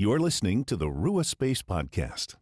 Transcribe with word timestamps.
You're 0.00 0.18
listening 0.18 0.64
to 0.64 0.76
the 0.78 0.86
Ruach 0.86 1.26
Space 1.26 1.60
Podcast. 1.60 2.36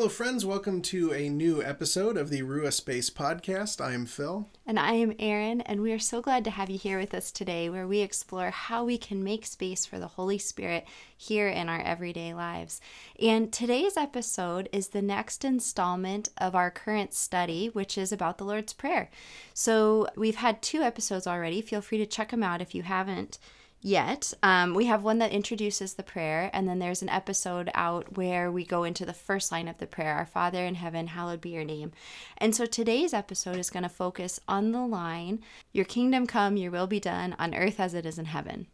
Hello, 0.00 0.08
friends. 0.08 0.46
Welcome 0.46 0.80
to 0.80 1.12
a 1.12 1.28
new 1.28 1.62
episode 1.62 2.16
of 2.16 2.30
the 2.30 2.40
Ruach 2.40 2.72
Space 2.72 3.10
Podcast. 3.10 3.84
I 3.84 3.92
am 3.92 4.06
Phil. 4.06 4.48
And 4.66 4.78
I 4.78 4.92
am 4.92 5.14
Erin, 5.18 5.60
and 5.60 5.82
we 5.82 5.92
are 5.92 5.98
so 5.98 6.22
glad 6.22 6.42
to 6.44 6.50
have 6.50 6.70
you 6.70 6.78
here 6.78 6.98
with 6.98 7.12
us 7.12 7.30
today, 7.30 7.68
where 7.68 7.86
we 7.86 7.98
explore 7.98 8.48
how 8.48 8.82
we 8.82 8.96
can 8.96 9.22
make 9.22 9.44
space 9.44 9.84
for 9.84 9.98
the 9.98 10.08
Holy 10.08 10.38
Spirit 10.38 10.86
here 11.14 11.48
in 11.48 11.68
our 11.68 11.82
everyday 11.82 12.32
lives. 12.32 12.80
And 13.20 13.52
today's 13.52 13.98
episode 13.98 14.70
is 14.72 14.88
the 14.88 15.02
next 15.02 15.44
installment 15.44 16.30
of 16.38 16.54
our 16.54 16.70
current 16.70 17.12
study, 17.12 17.66
which 17.66 17.98
is 17.98 18.10
about 18.10 18.38
the 18.38 18.44
Lord's 18.44 18.72
Prayer. 18.72 19.10
So 19.52 20.08
we've 20.16 20.36
had 20.36 20.62
two 20.62 20.80
episodes 20.80 21.26
already. 21.26 21.60
Feel 21.60 21.82
free 21.82 21.98
to 21.98 22.06
check 22.06 22.30
them 22.30 22.42
out 22.42 22.62
if 22.62 22.74
you 22.74 22.84
haven't 22.84 23.38
yet. 23.80 24.32
Um, 24.42 24.74
we 24.74 24.86
have 24.86 25.02
one 25.02 25.18
that 25.18 25.32
introduces 25.32 25.94
the 25.94 26.02
prayer, 26.02 26.50
and 26.52 26.68
then 26.68 26.78
there's 26.78 27.02
an 27.02 27.08
episode 27.08 27.70
out 27.74 28.16
where 28.16 28.50
we 28.50 28.64
go 28.64 28.84
into 28.84 29.06
the 29.06 29.12
first 29.12 29.50
line 29.50 29.68
of 29.68 29.78
the 29.78 29.86
prayer 29.86 30.14
Our 30.14 30.26
Father 30.26 30.64
in 30.64 30.74
heaven, 30.76 31.08
hallowed 31.08 31.40
be 31.40 31.50
your 31.50 31.64
name. 31.64 31.92
And 32.38 32.54
so 32.54 32.66
today's 32.66 33.14
episode 33.14 33.56
is 33.56 33.70
going 33.70 33.82
to 33.82 33.88
focus 33.88 34.40
on 34.48 34.72
the 34.72 34.86
line 34.86 35.40
Your 35.72 35.84
kingdom 35.84 36.26
come, 36.26 36.56
your 36.56 36.70
will 36.70 36.86
be 36.86 37.00
done 37.00 37.34
on 37.38 37.54
earth 37.54 37.80
as 37.80 37.94
it 37.94 38.06
is 38.06 38.18
in 38.18 38.26
heaven. 38.26 38.66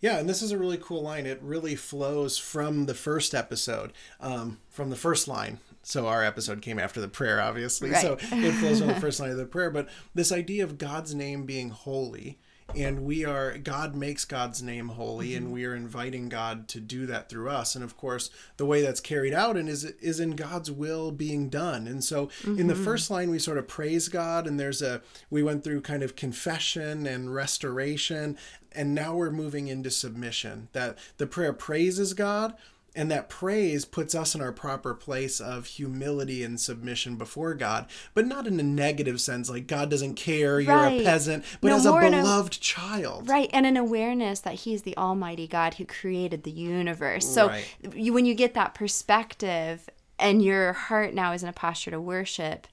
Yeah, 0.00 0.18
and 0.18 0.28
this 0.28 0.40
is 0.40 0.50
a 0.50 0.58
really 0.58 0.78
cool 0.78 1.02
line. 1.02 1.26
It 1.26 1.42
really 1.42 1.74
flows 1.74 2.38
from 2.38 2.86
the 2.86 2.94
first 2.94 3.34
episode, 3.34 3.92
um, 4.18 4.58
from 4.70 4.88
the 4.88 4.96
first 4.96 5.28
line. 5.28 5.58
So 5.82 6.06
our 6.06 6.24
episode 6.24 6.62
came 6.62 6.78
after 6.78 7.00
the 7.00 7.08
prayer, 7.08 7.40
obviously. 7.40 7.90
Right. 7.90 8.00
So 8.00 8.16
it 8.20 8.52
flows 8.52 8.78
from 8.78 8.88
the 8.88 8.94
first 9.00 9.20
line 9.20 9.30
of 9.30 9.36
the 9.36 9.46
prayer. 9.46 9.70
But 9.70 9.88
this 10.14 10.32
idea 10.32 10.64
of 10.64 10.78
God's 10.78 11.14
name 11.14 11.44
being 11.44 11.70
holy 11.70 12.38
and 12.76 13.04
we 13.04 13.24
are 13.24 13.58
god 13.58 13.94
makes 13.94 14.24
god's 14.24 14.62
name 14.62 14.88
holy 14.88 15.34
and 15.34 15.52
we 15.52 15.64
are 15.64 15.74
inviting 15.74 16.28
god 16.28 16.68
to 16.68 16.80
do 16.80 17.06
that 17.06 17.28
through 17.28 17.48
us. 17.48 17.74
And 17.74 17.84
of 17.84 17.96
course 17.96 18.30
the 18.56 18.66
way 18.66 18.82
that's 18.82 19.00
carried 19.00 19.34
out 19.34 19.56
and 19.56 19.68
is 19.68 19.84
is 19.84 20.20
in 20.20 20.36
god's 20.36 20.70
will 20.70 21.10
being 21.10 21.48
done. 21.48 21.86
And 21.86 22.02
so 22.02 22.30
in 22.44 22.66
the 22.66 22.74
mm-hmm. 22.74 22.84
first 22.84 23.10
line 23.10 23.30
we 23.30 23.38
sort 23.38 23.58
of 23.58 23.68
praise 23.68 24.08
god 24.08 24.46
and 24.46 24.58
there's 24.58 24.82
a 24.82 25.02
we 25.28 25.42
went 25.42 25.64
through 25.64 25.82
kind 25.82 26.02
of 26.02 26.16
confession 26.16 27.06
and 27.06 27.34
restoration 27.34 28.36
and 28.72 28.94
now 28.94 29.14
we're 29.14 29.30
moving 29.30 29.68
into 29.68 29.90
submission 29.90 30.68
that 30.72 30.96
the 31.18 31.26
prayer 31.26 31.52
praises 31.52 32.14
god 32.14 32.54
and 32.96 33.10
that 33.10 33.28
praise 33.28 33.84
puts 33.84 34.14
us 34.14 34.34
in 34.34 34.40
our 34.40 34.52
proper 34.52 34.94
place 34.94 35.40
of 35.40 35.66
humility 35.66 36.42
and 36.42 36.60
submission 36.60 37.16
before 37.16 37.54
God, 37.54 37.86
but 38.14 38.26
not 38.26 38.46
in 38.46 38.58
a 38.58 38.62
negative 38.64 39.20
sense, 39.20 39.48
like 39.48 39.66
God 39.66 39.90
doesn't 39.90 40.14
care, 40.14 40.58
you're 40.60 40.86
a 40.86 41.00
peasant, 41.02 41.44
but 41.60 41.68
No, 41.68 41.76
as 41.76 41.86
a 41.86 41.96
in 41.98 42.14
a- 42.14 42.20
beloved 42.22 42.60
child. 42.60 43.28
Right, 43.28 43.48
and 43.52 43.64
an 43.66 43.76
awareness 43.76 44.40
that 44.40 44.54
He's 44.54 44.82
the 44.82 44.96
Almighty 44.96 45.46
God 45.46 45.74
who 45.74 45.84
created 45.84 46.42
the 46.42 46.50
universe. 46.50 47.26
So 47.26 47.48
Right. 47.48 47.64
you, 47.94 48.12
when 48.12 48.26
you 48.26 48.34
get 48.34 48.54
that 48.54 48.74
perspective 48.74 49.88
and 50.18 50.42
your 50.44 50.72
heart 50.72 51.14
now 51.14 51.32
is 51.32 51.42
in 51.42 51.48
a 51.48 51.52
posture 51.52 51.90
to 51.92 52.00
worship, 52.00 52.66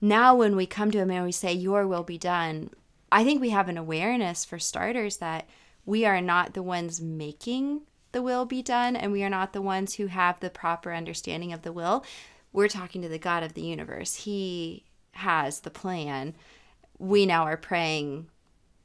now 0.00 0.34
when 0.34 0.56
we 0.56 0.66
come 0.66 0.90
to 0.90 0.98
Him 0.98 1.10
and 1.10 1.24
we 1.24 1.32
say, 1.32 1.52
Your 1.52 1.86
will 1.86 2.02
be 2.02 2.18
done, 2.18 2.70
I 3.10 3.24
think 3.24 3.40
we 3.40 3.50
have 3.50 3.68
an 3.68 3.78
awareness 3.78 4.44
for 4.44 4.58
starters 4.58 5.18
that 5.18 5.48
we 5.84 6.04
are 6.04 6.20
not 6.20 6.54
the 6.54 6.62
ones 6.62 7.00
making 7.00 7.82
the 8.12 8.22
will 8.22 8.44
be 8.44 8.62
done 8.62 8.94
and 8.94 9.10
we 9.10 9.24
are 9.24 9.30
not 9.30 9.52
the 9.52 9.62
ones 9.62 9.94
who 9.94 10.06
have 10.06 10.40
the 10.40 10.50
proper 10.50 10.92
understanding 10.92 11.52
of 11.52 11.62
the 11.62 11.72
will. 11.72 12.04
We're 12.52 12.68
talking 12.68 13.02
to 13.02 13.08
the 13.08 13.18
God 13.18 13.42
of 13.42 13.54
the 13.54 13.62
universe. 13.62 14.14
He 14.16 14.84
has 15.12 15.60
the 15.60 15.70
plan. 15.70 16.34
We 16.98 17.26
now 17.26 17.44
are 17.44 17.56
praying, 17.56 18.28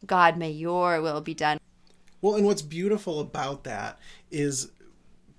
God, 0.05 0.37
may 0.37 0.51
your 0.51 1.01
will 1.01 1.21
be 1.21 1.33
done. 1.33 1.59
Well, 2.21 2.35
and 2.35 2.45
what's 2.45 2.61
beautiful 2.61 3.19
about 3.19 3.63
that 3.65 3.99
is 4.31 4.71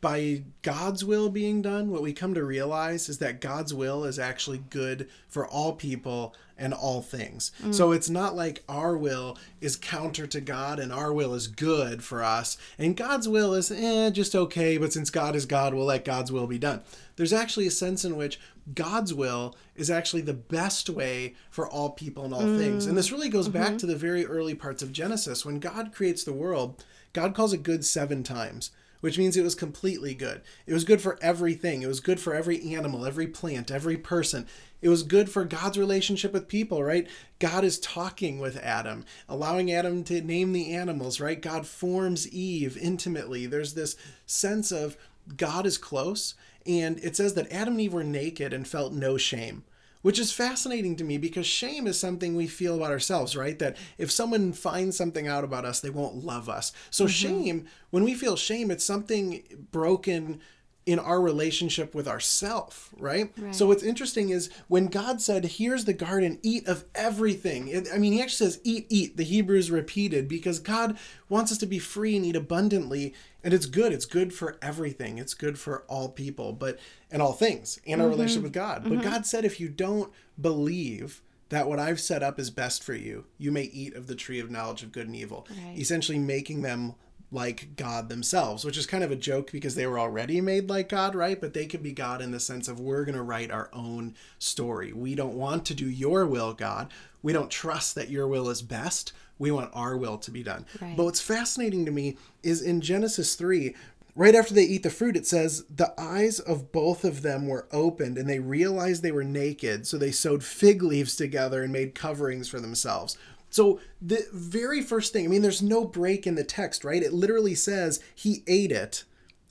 by 0.01 0.45
God's 0.63 1.05
will 1.05 1.29
being 1.29 1.61
done, 1.61 1.91
what 1.91 2.03
we 2.03 2.13
come 2.13 2.35
to 2.35 2.45
realize 2.45 3.09
is 3.09 3.19
that 3.19 3.41
God's 3.41 3.75
will 3.75 4.05
is 4.05 4.19
actually 4.19 4.63
good 4.71 5.09
for 5.29 5.47
all 5.47 5.73
people 5.73 6.35
and 6.59 6.75
all 6.75 7.03
things. 7.03 7.53
So 7.71 7.93
it's 7.93 8.11
not 8.11 8.35
like 8.35 8.63
our 8.69 8.97
will 8.97 9.39
is 9.61 9.77
counter 9.77 10.27
to 10.27 10.41
God 10.41 10.79
and 10.79 10.93
our 10.93 11.13
will 11.13 11.35
is 11.35 11.47
good 11.47 12.03
for 12.03 12.23
us, 12.23 12.57
and 12.79 12.97
God's 12.97 13.29
will 13.29 13.55
is 13.55 13.71
eh, 13.71 14.11
just 14.11 14.35
okay, 14.35 14.77
but 14.77 14.93
since 14.93 15.11
God 15.11 15.37
is 15.37 15.47
God, 15.47 15.75
we'll 15.75 15.87
let 15.87 16.05
God's 16.05 16.33
will 16.33 16.47
be 16.47 16.59
done. 16.59 16.83
There's 17.17 17.33
actually 17.33 17.67
a 17.67 17.71
sense 17.71 18.05
in 18.05 18.17
which 18.17 18.39
God's 18.75 19.15
will 19.15 19.57
is 19.75 19.91
actually 19.91 20.23
the 20.23 20.35
best 20.35 20.91
way 20.91 21.35
for 21.51 21.69
all 21.69 21.91
people 21.91 22.25
and 22.25 22.35
all 22.35 22.41
things. 22.41 22.87
And 22.87 22.97
this 22.97 23.13
really 23.13 23.29
goes 23.29 23.49
back 23.49 23.79
to 23.79 23.87
the 23.87 23.97
very 23.97 24.27
early 24.27 24.55
parts 24.55 24.83
of 24.83 24.93
Genesis. 24.93 25.45
When 25.45 25.59
God 25.59 25.93
creates 25.93 26.23
the 26.23 26.33
world, 26.33 26.85
God 27.13 27.35
calls 27.35 27.53
it 27.53 27.63
good 27.63 27.85
seven 27.85 28.23
times 28.23 28.71
which 29.01 29.19
means 29.19 29.37
it 29.37 29.45
was 29.45 29.55
completely 29.55 30.15
good. 30.15 30.43
It 30.67 30.73
was 30.73 30.85
good 30.85 31.01
for 31.01 31.19
everything. 31.21 31.83
It 31.83 31.89
was 31.89 32.01
good 32.01 32.21
for 32.21 32.35
every 32.35 32.75
animal, 32.75 33.05
every 33.07 33.27
plant, 33.27 33.71
every 33.71 33.97
person. 33.97 34.47
It 34.81 34.89
was 34.89 35.03
good 35.03 35.29
for 35.29 35.45
God's 35.45 35.79
relationship 35.79 36.33
with 36.33 36.49
people, 36.49 36.83
right? 36.83 37.09
God 37.39 37.65
is 37.65 37.81
talking 37.81 38.39
with 38.39 38.57
Adam, 38.57 39.05
allowing 39.29 39.73
Adam 39.73 40.05
to 40.05 40.21
name 40.21 40.53
the 40.53 40.73
animals, 40.75 41.21
right? 41.21 41.41
God 41.41 41.67
forms 41.67 42.29
Eve 42.29 42.77
intimately. 42.77 43.47
There's 43.47 43.75
this 43.75 43.97
sense 44.27 44.71
of 44.71 44.97
God 45.37 45.67
is 45.67 45.79
close. 45.79 46.35
And 46.67 46.99
it 47.01 47.17
says 47.17 47.35
that 47.35 47.51
Adam 47.51 47.75
and 47.75 47.81
Eve 47.81 47.95
were 47.95 48.05
naked 48.05 48.53
and 48.53 48.69
felt 48.69 48.93
no 48.93 49.17
shame 49.17 49.65
which 50.03 50.19
is 50.19 50.33
fascinating 50.33 50.97
to 50.97 51.05
me 51.05 51.19
because 51.19 51.47
shame 51.47 51.87
is 51.87 51.99
something 51.99 52.37
we 52.37 52.47
feel 52.47 52.77
about 52.77 52.91
ourselves, 52.91 53.37
right? 53.37 53.59
That 53.59 53.77
if 53.97 54.11
someone 54.11 54.53
finds 54.53 54.97
something 54.97 55.27
out 55.27 55.45
about 55.45 55.65
us, 55.65 55.81
they 55.81 55.91
won't 55.91 56.25
love 56.25 56.49
us. 56.49 56.73
So, 56.91 57.05
mm-hmm. 57.05 57.11
shame, 57.11 57.67
when 57.91 58.05
we 58.05 58.15
feel 58.15 58.37
shame, 58.37 58.71
it's 58.71 58.85
something 58.85 59.43
broken 59.71 60.41
in 60.89 60.99
our 60.99 61.21
relationship 61.21 61.95
with 61.95 62.09
ourself, 62.09 62.89
right? 62.97 63.31
So 63.51 63.67
what's 63.67 63.83
interesting 63.83 64.31
is 64.31 64.49
when 64.69 64.87
God 64.87 65.21
said, 65.21 65.45
"Here's 65.45 65.85
the 65.85 65.93
garden, 65.93 66.39
eat 66.43 66.67
of 66.67 66.85
everything." 66.95 67.69
It, 67.69 67.89
I 67.93 67.99
mean, 67.99 68.15
He 68.15 68.23
actually 68.23 68.47
says, 68.47 68.61
"Eat, 68.65 68.87
eat." 68.89 69.19
The 69.19 69.25
Hebrews 69.25 69.71
repeated 69.71 70.29
because 70.29 70.59
God 70.59 70.97
wants 71.29 71.53
us 71.53 71.59
to 71.59 71.67
be 71.67 71.79
free 71.79 72.17
and 72.17 72.25
eat 72.25 72.37
abundantly, 72.37 73.13
and 73.45 73.55
it's 73.55 73.67
good. 73.67 73.93
It's 73.93 74.07
good 74.07 74.33
for 74.33 74.57
everything. 74.61 75.19
It's 75.19 75.35
good 75.35 75.59
for 75.59 75.85
all 75.89 76.09
people, 76.09 76.53
but 76.53 76.79
and 77.11 77.23
all 77.23 77.33
things, 77.33 77.79
and 77.87 78.03
our 78.03 78.09
relationship 78.09 78.43
with 78.43 78.53
God. 78.53 78.83
But 78.83 78.93
mm-hmm. 78.93 79.03
God 79.03 79.27
said, 79.27 79.45
if 79.45 79.61
you 79.61 79.69
don't 79.69 80.13
believe 80.41 81.23
that 81.49 81.69
what 81.69 81.79
I've 81.79 82.01
set 82.01 82.23
up 82.23 82.39
is 82.39 82.51
best 82.51 82.83
for 82.83 82.95
you, 82.95 83.25
you 83.39 83.51
may 83.51 83.65
eat 83.65 83.95
of 83.95 84.07
the 84.07 84.15
tree 84.15 84.41
of 84.41 84.51
knowledge 84.51 84.83
of 84.83 84.93
good 84.93 85.07
and 85.07 85.17
evil. 85.17 85.47
Right. 85.51 85.79
Essentially, 85.79 86.19
making 86.19 86.63
them 86.63 86.95
like 87.31 87.77
God 87.77 88.09
themselves, 88.09 88.65
which 88.65 88.79
is 88.79 88.87
kind 88.87 89.05
of 89.05 89.11
a 89.11 89.17
joke 89.17 89.53
because 89.53 89.75
they 89.75 89.87
were 89.87 89.99
already 89.99 90.41
made 90.41 90.71
like 90.71 90.89
God, 90.89 91.15
right? 91.15 91.39
But 91.39 91.53
they 91.53 91.67
could 91.67 91.83
be 91.83 91.93
God 91.93 92.23
in 92.23 92.31
the 92.31 92.41
sense 92.41 92.69
of 92.69 92.81
we're 92.81 93.05
going 93.05 93.17
to 93.17 93.23
write 93.23 93.51
our 93.51 93.69
own 93.73 94.15
story. 94.39 94.93
We 94.93 95.15
don't 95.15 95.35
want 95.35 95.67
to 95.67 95.75
do 95.75 95.89
your 95.89 96.27
will, 96.27 96.55
God. 96.55 96.91
We 97.23 97.33
don't 97.33 97.51
trust 97.51 97.95
that 97.95 98.09
your 98.09 98.27
will 98.27 98.49
is 98.49 98.63
best. 98.63 99.13
We 99.39 99.51
want 99.51 99.71
our 99.75 99.97
will 99.97 100.19
to 100.19 100.31
be 100.31 100.43
done. 100.43 100.67
Right. 100.81 100.97
But 100.97 101.05
what's 101.05 101.21
fascinating 101.21 101.85
to 101.87 101.93
me 101.93 102.17
is 102.43 102.61
in 102.63 102.81
Genesis 102.81 103.35
3, 103.35 103.75
right 104.15 104.35
after 104.35 104.53
they 104.53 104.65
eat 104.65 104.83
the 104.83 104.91
fruit, 104.91 105.17
it 105.17 105.27
says, 105.27 105.65
The 105.65 105.93
eyes 105.99 106.41
of 106.41 106.73
both 106.73 107.05
of 107.05 107.23
them 107.23 107.47
were 107.47 107.69
opened 107.73 108.19
and 108.19 108.29
they 108.29 108.41
realized 108.41 109.03
they 109.03 109.13
were 109.13 109.25
naked. 109.25 109.87
So 109.87 109.97
they 109.97 110.11
sewed 110.11 110.45
fig 110.45 110.83
leaves 110.83 111.17
together 111.17 111.63
and 111.63 111.73
made 111.73 111.95
coverings 111.95 112.49
for 112.49 112.61
themselves. 112.61 113.17
So 113.51 113.81
the 114.03 114.27
very 114.33 114.83
first 114.83 115.13
thing, 115.13 115.25
I 115.25 115.29
mean, 115.29 115.43
there's 115.43 115.63
no 115.63 115.85
break 115.85 116.27
in 116.27 116.35
the 116.35 116.45
text, 116.45 116.85
right? 116.85 117.03
It 117.03 117.13
literally 117.13 117.55
says 117.55 118.01
he 118.15 118.43
ate 118.47 118.73
it 118.73 119.05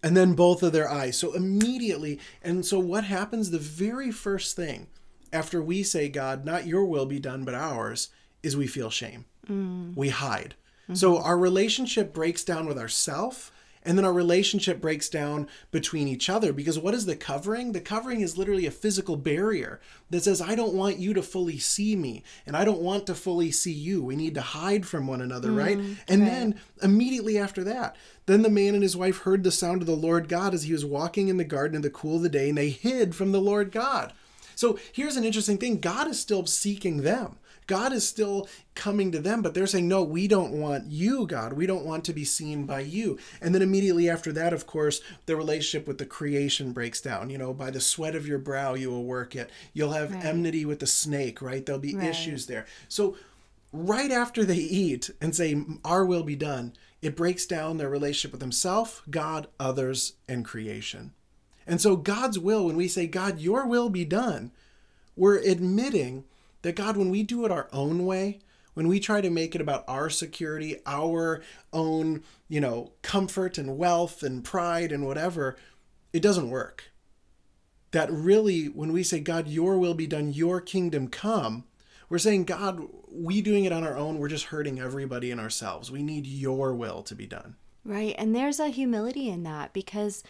and 0.04 0.16
then 0.16 0.34
both 0.34 0.62
of 0.62 0.74
their 0.74 0.90
eyes. 0.90 1.18
So 1.18 1.34
immediately, 1.34 2.20
and 2.44 2.66
so 2.66 2.80
what 2.80 3.06
happens? 3.06 3.50
The 3.50 3.58
very 3.58 4.12
first 4.12 4.56
thing 4.56 4.88
after 5.34 5.62
we 5.62 5.84
say, 5.84 6.10
God, 6.10 6.46
not 6.46 6.68
your 6.68 6.86
will 6.86 7.06
be 7.06 7.20
done, 7.20 7.44
but 7.44 7.56
ours, 7.56 8.10
is 8.44 8.56
we 8.56 8.68
feel 8.68 8.90
shame. 8.90 9.26
Mm. 9.50 9.96
We 9.96 10.10
hide. 10.10 10.56
So 10.94 11.16
mm-hmm. 11.16 11.26
our 11.26 11.38
relationship 11.38 12.14
breaks 12.14 12.44
down 12.44 12.66
with 12.66 12.78
ourself. 12.78 13.52
And 13.84 13.98
then 13.98 14.04
our 14.04 14.12
relationship 14.12 14.82
breaks 14.82 15.08
down 15.08 15.48
between 15.72 16.10
each 16.10 16.30
other 16.30 16.52
because 16.52 16.78
what 16.78 16.94
is 16.94 17.06
the 17.06 17.16
covering? 17.16 17.72
The 17.72 17.80
covering 17.80 18.20
is 18.20 18.38
literally 18.38 18.66
a 18.66 18.72
physical 18.72 19.16
barrier 19.16 19.80
that 20.10 20.24
says, 20.24 20.42
I 20.42 20.56
don't 20.56 20.74
want 20.74 20.98
you 20.98 21.14
to 21.14 21.22
fully 21.22 21.58
see 21.58 21.96
me 21.96 22.22
and 22.46 22.58
I 22.58 22.66
don't 22.66 22.82
want 22.82 23.08
to 23.08 23.16
fully 23.16 23.50
see 23.50 23.72
you. 23.72 24.04
We 24.04 24.18
need 24.18 24.34
to 24.34 24.42
hide 24.42 24.86
from 24.86 25.08
one 25.08 25.22
another, 25.22 25.50
mm, 25.50 25.58
right? 25.58 25.80
And 26.10 26.28
then 26.28 26.60
immediately 26.84 27.38
after 27.38 27.64
that, 27.64 27.96
then 28.26 28.42
the 28.42 28.50
man 28.50 28.74
and 28.74 28.84
his 28.84 28.98
wife 28.98 29.20
heard 29.20 29.46
the 29.46 29.52
sound 29.52 29.82
of 29.82 29.88
the 29.88 29.96
Lord 29.96 30.28
God 30.28 30.54
as 30.54 30.64
he 30.64 30.74
was 30.74 30.84
walking 30.84 31.30
in 31.30 31.38
the 31.38 31.46
garden 31.46 31.78
in 31.78 31.82
the 31.82 31.90
cool 31.90 32.18
of 32.18 32.24
the 32.24 32.30
day 32.30 32.50
and 32.50 32.58
they 32.58 32.72
hid 32.72 33.16
from 33.16 33.32
the 33.32 33.40
Lord 33.40 33.72
God. 33.72 34.12
So 34.54 34.78
here's 34.92 35.16
an 35.16 35.24
interesting 35.24 35.60
thing 35.60 35.80
God 35.80 36.10
is 36.10 36.20
still 36.20 36.46
seeking 36.46 37.04
them. 37.04 37.38
God 37.68 37.92
is 37.92 38.08
still 38.08 38.48
coming 38.76 39.12
to 39.12 39.20
them, 39.20 39.42
but 39.42 39.54
they're 39.54 39.68
saying, 39.68 39.88
No, 39.88 40.02
we 40.02 40.28
don't 40.28 40.54
want 40.54 40.90
you, 40.90 41.28
God. 41.28 41.54
We 41.54 41.68
don't 41.68 41.86
want 41.86 42.06
to 42.06 42.14
be 42.14 42.24
seen 42.24 42.66
by 42.66 42.80
you. 42.80 43.20
And 43.42 43.54
then 43.54 43.62
immediately 43.62 44.10
after 44.10 44.32
that, 44.34 44.54
of 44.54 44.66
course, 44.66 45.02
the 45.26 45.36
relationship 45.36 45.88
with 45.88 45.98
the 45.98 46.06
creation 46.06 46.72
breaks 46.72 47.02
down. 47.02 47.30
You 47.30 47.38
know, 47.38 47.54
by 47.54 47.70
the 47.70 47.82
sweat 47.82 48.16
of 48.16 48.26
your 48.26 48.40
brow, 48.40 48.74
you 48.74 48.90
will 48.90 49.04
work 49.04 49.36
it. 49.36 49.50
You'll 49.74 49.92
have 49.92 50.14
Right. 50.14 50.26
enmity 50.26 50.66
with 50.66 50.80
the 50.80 50.88
snake, 50.88 51.42
right? 51.42 51.66
There'll 51.66 51.80
be 51.82 51.96
Right. 51.96 52.08
issues 52.10 52.46
there. 52.46 52.66
So, 52.88 53.18
right 53.74 54.12
after 54.12 54.46
they 54.46 54.56
eat 54.56 55.10
and 55.20 55.36
say, 55.36 55.62
Our 55.84 56.06
will 56.06 56.24
be 56.24 56.36
done, 56.38 56.74
it 57.02 57.16
breaks 57.18 57.46
down 57.46 57.78
their 57.78 57.90
relationship 57.90 58.32
with 58.32 58.42
Himself, 58.42 59.04
God, 59.10 59.48
others, 59.60 60.14
and 60.28 60.46
creation. 60.46 61.12
And 61.68 61.82
so, 61.82 61.98
God's 61.98 62.40
will, 62.40 62.66
when 62.66 62.78
we 62.78 62.88
say, 62.88 63.08
God, 63.08 63.40
your 63.42 63.68
will 63.68 63.90
be 63.90 64.06
done, 64.06 64.52
we're 65.18 65.40
admitting 65.40 66.24
that 66.62 66.76
God, 66.76 66.98
when 66.98 67.10
we 67.10 67.24
do 67.24 67.46
it 67.46 67.52
our 67.52 67.68
own 67.72 68.06
way, 68.06 68.40
when 68.74 68.88
we 68.88 69.00
try 69.00 69.22
to 69.22 69.30
make 69.30 69.56
it 69.56 69.62
about 69.62 69.84
our 69.88 70.10
security, 70.10 70.78
our 70.86 71.42
own, 71.74 72.24
you 72.48 72.62
know, 72.62 72.92
comfort 73.02 73.58
and 73.58 73.78
wealth 73.78 74.22
and 74.22 74.44
pride 74.44 74.92
and 74.92 75.06
whatever, 75.06 75.58
it 76.14 76.22
doesn't 76.22 76.50
work. 76.50 76.92
That 77.92 78.12
really, 78.12 78.66
when 78.66 78.92
we 78.92 79.02
say, 79.02 79.20
God, 79.20 79.48
your 79.48 79.78
will 79.78 79.96
be 79.96 80.06
done, 80.06 80.32
your 80.32 80.62
kingdom 80.62 81.08
come, 81.08 81.64
we're 82.10 82.20
saying, 82.20 82.46
God, 82.46 82.82
we 83.12 83.42
doing 83.42 83.66
it 83.66 83.72
on 83.72 83.84
our 83.84 83.98
own, 83.98 84.20
we're 84.20 84.28
just 84.28 84.46
hurting 84.46 84.80
everybody 84.80 85.32
and 85.32 85.42
ourselves. 85.42 85.92
We 85.92 86.04
need 86.04 86.28
your 86.28 86.74
will 86.74 87.02
to 87.04 87.16
be 87.16 87.26
done. 87.26 87.56
Right. 87.84 88.16
And 88.18 88.36
there's 88.36 88.60
a 88.60 88.68
humility 88.68 89.30
in 89.30 89.44
that 89.44 89.74
because 89.74 90.22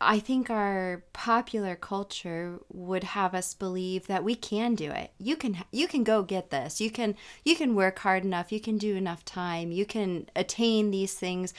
I 0.00 0.18
think 0.18 0.48
our 0.48 1.04
popular 1.12 1.76
culture 1.76 2.58
would 2.72 3.04
have 3.04 3.34
us 3.34 3.52
believe 3.52 4.06
that 4.06 4.24
we 4.24 4.34
can 4.34 4.74
do 4.74 4.90
it. 4.90 5.12
You 5.18 5.36
can 5.36 5.58
you 5.70 5.86
can 5.86 6.04
go 6.04 6.22
get 6.22 6.50
this. 6.50 6.80
You 6.80 6.90
can 6.90 7.16
you 7.44 7.54
can 7.54 7.74
work 7.74 7.98
hard 7.98 8.24
enough. 8.24 8.50
You 8.50 8.60
can 8.60 8.78
do 8.78 8.96
enough 8.96 9.24
time. 9.24 9.72
You 9.72 9.84
can 9.84 10.28
attain 10.34 10.90
these 10.90 11.14
things. 11.14 11.52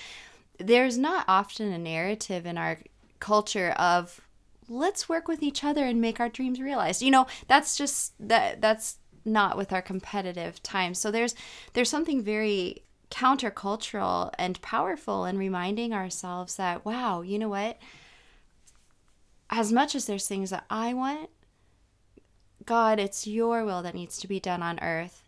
There's 0.58 0.98
not 0.98 1.26
often 1.28 1.72
a 1.72 1.78
narrative 1.78 2.46
in 2.48 2.58
our 2.58 2.80
culture 3.20 3.72
of 3.72 4.22
let's 4.68 5.08
work 5.08 5.28
with 5.28 5.44
each 5.44 5.64
other 5.64 5.86
and 5.86 6.02
make 6.02 6.20
our 6.20 6.30
dreams 6.30 6.60
realized. 6.60 7.04
You 7.04 7.12
know, 7.12 7.28
that's 7.48 7.78
just 7.78 8.14
that 8.20 8.60
that's 8.60 8.98
not 9.24 9.56
with 9.56 9.72
our 9.72 9.82
competitive 9.84 10.64
time. 10.64 10.96
So 10.96 11.12
there's 11.12 11.36
there's 11.74 11.90
something 11.90 12.24
very 12.24 12.84
countercultural 13.12 14.32
and 14.40 14.62
powerful 14.62 15.26
in 15.26 15.38
reminding 15.38 15.94
ourselves 15.94 16.56
that 16.56 16.86
wow, 16.86 17.22
you 17.22 17.38
know 17.38 17.50
what? 17.50 17.78
As 19.52 19.72
much 19.72 19.96
as 19.96 20.06
there's 20.06 20.28
things 20.28 20.50
that 20.50 20.66
I 20.70 20.94
want, 20.94 21.30
God, 22.66 23.00
it's 23.00 23.28
your 23.28 23.66
will 23.66 23.82
that 23.82 23.96
needs 23.96 24.18
to 24.20 24.28
be 24.28 24.40
done 24.40 24.64
on 24.64 24.80
earth. 24.80 25.24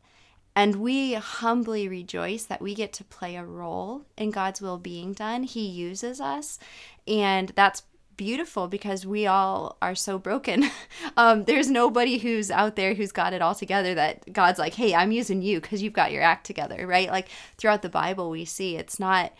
And 0.55 0.77
we 0.77 1.15
humbly 1.15 1.87
rejoice 1.87 2.45
that 2.45 2.61
we 2.61 2.75
get 2.75 2.93
to 2.93 3.03
play 3.03 3.35
a 3.35 3.43
role 3.43 4.05
in 4.17 4.31
God's 4.31 4.61
will 4.61 4.77
being 4.77 5.13
done. 5.13 5.43
He 5.43 5.65
uses 5.65 6.21
us. 6.21 6.59
And 7.07 7.49
that's 7.55 7.83
beautiful 8.15 8.67
because 8.67 9.05
we 9.05 9.25
all 9.25 9.77
are 9.81 9.95
so 9.95 10.19
broken. 10.19 10.69
um, 11.17 11.45
there's 11.45 11.69
nobody 11.69 12.19
who's 12.19 12.51
out 12.51 12.75
there 12.75 12.93
who's 12.93 13.11
got 13.11 13.33
it 13.33 13.41
all 13.41 13.55
together 13.55 13.95
that 13.95 14.31
God's 14.31 14.59
like, 14.59 14.75
hey, 14.75 14.93
I'm 14.93 15.11
using 15.11 15.41
you 15.41 15.59
because 15.59 15.81
you've 15.81 15.93
got 15.93 16.11
your 16.11 16.21
act 16.21 16.45
together, 16.45 16.85
right? 16.85 17.09
Like 17.09 17.29
throughout 17.57 17.81
the 17.81 17.89
Bible, 17.89 18.29
we 18.29 18.45
see 18.45 18.77
it's 18.77 18.99
not 18.99 19.33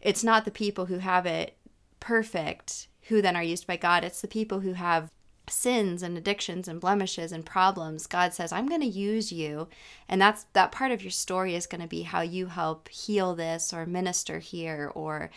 it's 0.00 0.22
not 0.22 0.44
the 0.44 0.50
people 0.50 0.86
who 0.86 0.98
have 0.98 1.26
it 1.26 1.56
perfect 1.98 2.86
who 3.08 3.20
then 3.22 3.36
are 3.36 3.42
used 3.42 3.66
by 3.66 3.76
God. 3.76 4.04
It's 4.04 4.20
the 4.20 4.28
people 4.28 4.60
who 4.60 4.74
have 4.74 5.10
sins 5.48 6.02
and 6.02 6.16
addictions 6.16 6.68
and 6.68 6.80
blemishes 6.80 7.32
and 7.32 7.44
problems. 7.44 8.06
God 8.06 8.34
says, 8.34 8.52
I'm 8.52 8.68
going 8.68 8.82
to 8.82 8.86
use 8.86 9.32
you. 9.32 9.68
And 10.08 10.20
that's 10.20 10.44
that 10.52 10.72
part 10.72 10.92
of 10.92 11.02
your 11.02 11.10
story 11.10 11.54
is 11.54 11.66
going 11.66 11.80
to 11.80 11.86
be 11.86 12.02
how 12.02 12.20
you 12.20 12.46
help 12.46 12.88
heal 12.88 13.34
this 13.34 13.72
or 13.72 13.86
minister 13.86 14.38
here 14.38 14.92
or 14.94 15.30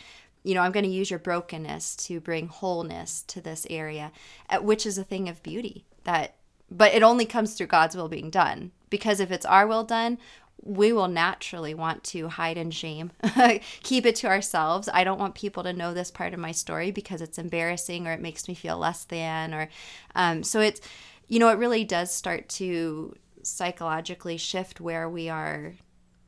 you 0.44 0.56
know, 0.56 0.62
I'm 0.62 0.72
going 0.72 0.86
to 0.86 0.90
use 0.90 1.12
your 1.12 1.20
brokenness 1.20 1.96
to 2.08 2.20
bring 2.20 2.48
wholeness 2.48 3.22
to 3.28 3.42
this 3.42 3.68
area, 3.70 4.12
which 4.60 4.88
is 4.88 4.98
a 4.98 5.04
thing 5.04 5.30
of 5.30 5.44
beauty 5.44 5.86
that 6.04 6.36
but 6.72 6.94
it 6.94 7.04
only 7.04 7.26
comes 7.26 7.54
through 7.54 7.68
God's 7.68 7.98
will 7.98 8.08
being 8.08 8.30
done. 8.30 8.72
Because 8.90 9.20
if 9.20 9.30
it's 9.30 9.46
our 9.46 9.68
will 9.68 9.84
done, 9.84 10.18
we 10.64 10.94
will 10.94 11.08
naturally 11.08 11.74
want 11.74 12.04
to 12.04 12.28
hide 12.28 12.58
in 12.58 12.72
shame, 12.72 13.12
keep 13.84 14.06
it 14.06 14.16
to 14.18 14.28
ourselves. 14.28 14.90
I 14.94 15.04
don't 15.04 15.20
want 15.20 15.36
people 15.36 15.64
to 15.64 15.74
know 15.74 15.94
this 15.94 16.12
part 16.12 16.34
of 16.34 16.40
my 16.40 16.52
story 16.52 16.92
because 16.92 17.22
it's 17.22 17.38
embarrassing 17.38 18.08
or 18.08 18.12
it 18.12 18.22
makes 18.22 18.48
me 18.48 18.54
feel 18.54 18.78
less 18.78 19.04
than. 19.06 19.54
Or 19.54 19.70
um, 20.16 20.44
so 20.44 20.60
it's, 20.60 20.82
you 21.28 21.40
know, 21.40 21.50
it 21.50 21.58
really 21.58 21.84
does 21.84 22.14
start 22.14 22.48
to 22.50 23.16
psychologically 23.44 24.38
shift 24.38 24.80
where 24.80 25.10
we 25.10 25.30
are 25.30 25.74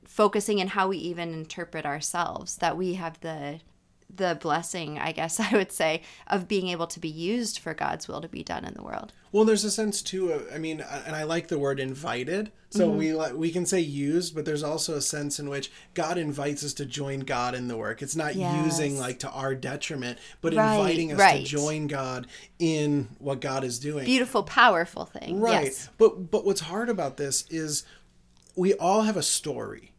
focusing 0.05 0.59
and 0.59 0.71
how 0.71 0.87
we 0.87 0.97
even 0.97 1.33
interpret 1.33 1.85
ourselves. 1.85 2.57
That 2.57 2.77
we 2.77 2.95
have 2.95 3.19
the 3.21 3.59
the 4.15 4.37
blessing, 4.41 4.99
I 4.99 5.11
guess 5.11 5.39
I 5.51 5.51
would 5.53 5.71
say, 5.71 6.01
of 6.27 6.47
being 6.47 6.67
able 6.67 6.87
to 6.87 6.99
be 6.99 7.09
used 7.09 7.59
for 7.59 7.73
God's 7.73 8.07
will 8.07 8.21
to 8.21 8.27
be 8.29 8.43
done 8.43 8.65
in 8.65 8.73
the 8.73 8.83
world. 8.83 9.13
Well, 9.31 9.45
there's 9.45 9.63
a 9.63 9.71
sense 9.71 10.01
too. 10.03 10.31
Of, 10.31 10.47
I 10.53 10.59
mean, 10.59 10.79
and 11.05 11.15
I 11.15 11.23
like 11.23 11.47
the 11.47 11.57
word 11.57 11.79
invited. 11.79 12.51
So 12.69 12.87
Mm-hmm. 12.87 12.97
we 12.97 13.13
like 13.13 13.33
we 13.33 13.51
can 13.51 13.65
say 13.65 13.79
used, 13.79 14.33
but 14.35 14.45
there's 14.45 14.63
also 14.63 14.95
a 14.95 15.01
sense 15.01 15.39
in 15.39 15.49
which 15.49 15.71
God 15.93 16.17
invites 16.17 16.63
us 16.63 16.73
to 16.75 16.85
join 16.85 17.21
God 17.21 17.53
in 17.55 17.67
the 17.67 17.77
work. 17.77 18.01
It's 18.01 18.15
not 18.15 18.35
using 18.35 18.97
like 18.99 19.19
to 19.19 19.29
our 19.31 19.53
detriment, 19.55 20.17
but 20.41 20.53
Right, 20.53 20.75
inviting 20.77 21.11
us 21.13 21.19
right. 21.19 21.45
to 21.45 21.51
join 21.51 21.87
God 21.87 22.27
in 22.59 23.09
what 23.19 23.41
God 23.41 23.63
is 23.63 23.79
doing. 23.79 24.05
Beautiful, 24.05 24.43
powerful 24.43 25.05
thing. 25.05 25.39
Right. 25.39 25.65
Yes. 25.65 25.89
But 25.97 26.29
but 26.31 26.45
what's 26.45 26.61
hard 26.61 26.89
about 26.89 27.17
this 27.17 27.45
is 27.49 27.83
we 28.55 28.73
all 28.75 29.01
have 29.01 29.17
a 29.17 29.23
story. 29.23 29.91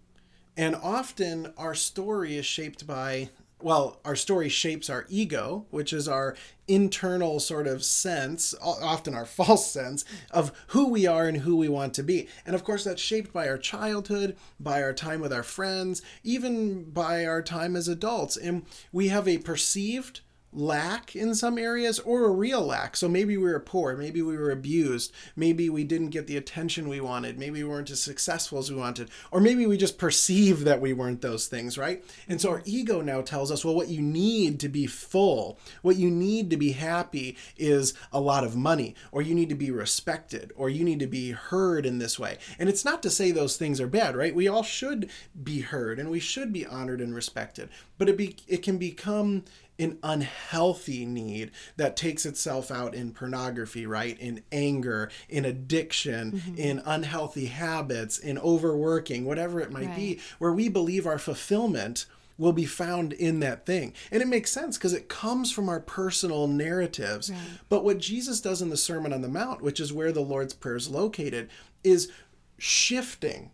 And 0.56 0.76
often 0.76 1.52
our 1.58 1.75
story 1.75 2.37
is 2.37 2.46
shaped 2.46 2.87
by 2.87 3.31
well, 3.64 3.99
our 4.05 4.14
story 4.14 4.50
shapes 4.50 4.90
our 4.90 5.06
ego, 5.08 5.64
which 5.70 5.94
is 5.94 6.06
our 6.06 6.37
internal 6.69 7.40
sort 7.40 7.66
of 7.66 7.82
sense, 7.82 8.55
often 8.62 9.14
our 9.14 9.25
false 9.25 9.70
sense, 9.72 10.05
of 10.31 10.52
who 10.69 10.90
we 10.90 11.06
are 11.06 11.26
and 11.26 11.38
who 11.38 11.56
we 11.56 11.66
want 11.66 11.94
to 11.94 12.02
be. 12.02 12.28
And 12.44 12.55
of 12.55 12.62
course, 12.62 12.84
that's 12.84 13.00
shaped 13.00 13.32
by 13.32 13.49
our 13.49 13.56
childhood, 13.56 14.37
by 14.61 14.82
our 14.82 14.93
time 14.93 15.20
with 15.22 15.32
our 15.32 15.43
friends, 15.43 16.02
even 16.22 16.84
by 16.84 17.25
our 17.25 17.40
time 17.40 17.75
as 17.75 17.88
adults. 17.88 18.37
And 18.37 18.66
we 18.93 19.08
have 19.08 19.26
a 19.26 19.38
perceived 19.38 20.20
lack 20.55 21.17
in 21.17 21.35
some 21.35 21.59
areas 21.59 21.99
or 22.01 22.25
a 22.25 22.31
real 22.31 22.62
lack. 22.62 22.97
So 22.97 23.09
maybe 23.09 23.37
we 23.37 23.45
were 23.45 23.61
poor, 23.61 23.97
maybe 23.97 24.23
we 24.23 24.37
were 24.37 24.51
abused, 24.51 25.12
maybe 25.37 25.69
we 25.69 25.85
didn't 25.85 26.11
get 26.11 26.27
the 26.27 26.37
attention 26.37 26.89
we 26.89 27.01
wanted, 27.01 27.39
maybe 27.39 27.62
we 27.62 27.69
weren't 27.69 27.91
as 27.91 28.01
successful 28.01 28.59
as 28.59 28.71
we 28.71 28.77
wanted, 28.77 29.11
or 29.31 29.41
maybe 29.41 29.67
we 29.67 29.77
just 29.77 29.99
perceive 29.99 30.65
that 30.65 30.81
we 30.81 30.93
weren't 30.93 31.21
those 31.21 31.47
things, 31.47 31.77
right? 31.77 32.05
And 32.29 32.41
so 32.41 32.51
our 32.51 32.62
ego 32.65 33.01
now 33.01 33.21
tells 33.21 33.51
us, 33.51 33.65
well, 33.65 33.75
what 33.75 33.89
you 33.89 34.01
need 34.01 34.61
to 34.61 34.69
be 34.69 34.87
full, 34.87 35.59
what 35.83 35.97
you 35.97 36.11
need 36.11 36.50
to 36.50 36.57
be 36.57 36.73
happy 36.73 37.37
is 37.57 37.95
a 38.12 38.21
lot 38.21 38.45
of 38.45 38.57
money, 38.57 38.95
or 39.12 39.23
you 39.23 39.35
need 39.35 39.49
to 39.49 39.55
be 39.55 39.71
respected, 39.71 40.52
or 40.57 40.71
you 40.71 40.85
need 40.85 41.00
to 41.00 41.07
be 41.07 41.33
heard 41.33 41.85
in 41.85 41.99
this 41.99 42.19
way. 42.19 42.38
And 42.59 42.69
it's 42.69 42.85
not 42.85 43.02
to 43.02 43.11
say 43.11 43.31
those 43.31 43.57
things 43.57 43.81
are 43.81 43.87
bad, 43.87 44.17
right? 44.17 44.35
We 44.35 44.49
all 44.49 44.62
should 44.62 45.11
be 45.43 45.61
heard 45.61 45.99
and 45.99 46.11
we 46.11 46.21
should 46.21 46.52
be 46.52 46.67
honored 46.67 47.00
and 47.00 47.14
respected, 47.14 47.69
but 47.99 48.09
it 48.09 48.17
be 48.17 48.37
it 48.47 48.62
can 48.62 48.78
become 48.78 49.45
an 49.78 49.99
unhealthy 50.02 51.04
need 51.04 51.50
that 51.76 51.97
takes 51.97 52.25
itself 52.25 52.71
out 52.71 52.95
in 52.95 53.12
pornography, 53.12 53.87
right? 53.87 54.19
In 54.21 54.43
anger, 54.52 55.11
in 55.28 55.45
addiction, 55.45 56.33
mm-hmm. 56.33 56.54
in 56.57 56.83
unhealthy 56.85 57.47
habits, 57.47 58.19
in 58.19 58.38
overworking, 58.38 59.25
whatever 59.25 59.61
it 59.61 59.73
might 59.73 59.95
be, 59.97 60.21
where 60.38 60.52
we 60.52 60.69
believe 60.69 61.07
our 61.07 61.19
fulfillment 61.19 62.07
will 62.37 62.52
be 62.52 62.66
found 62.66 63.12
in 63.12 63.40
that 63.40 63.64
thing. 63.64 63.93
And 64.11 64.23
it 64.23 64.26
makes 64.26 64.50
sense 64.50 64.76
because 64.76 64.93
it 64.93 65.09
comes 65.09 65.52
from 65.52 65.69
our 65.69 65.81
personal 65.81 66.49
narratives. 66.49 67.31
But 67.69 67.85
what 67.85 67.99
Jesus 67.99 68.40
does 68.40 68.61
in 68.61 68.71
the 68.71 68.76
Sermon 68.76 69.12
on 69.12 69.23
the 69.23 69.28
Mount, 69.28 69.62
which 69.62 69.81
is 69.81 69.93
where 69.93 70.12
the 70.12 70.21
Lord's 70.21 70.54
Prayer 70.54 70.76
is 70.76 70.88
located, 70.88 71.49
is 71.83 72.11
shifting 72.59 73.50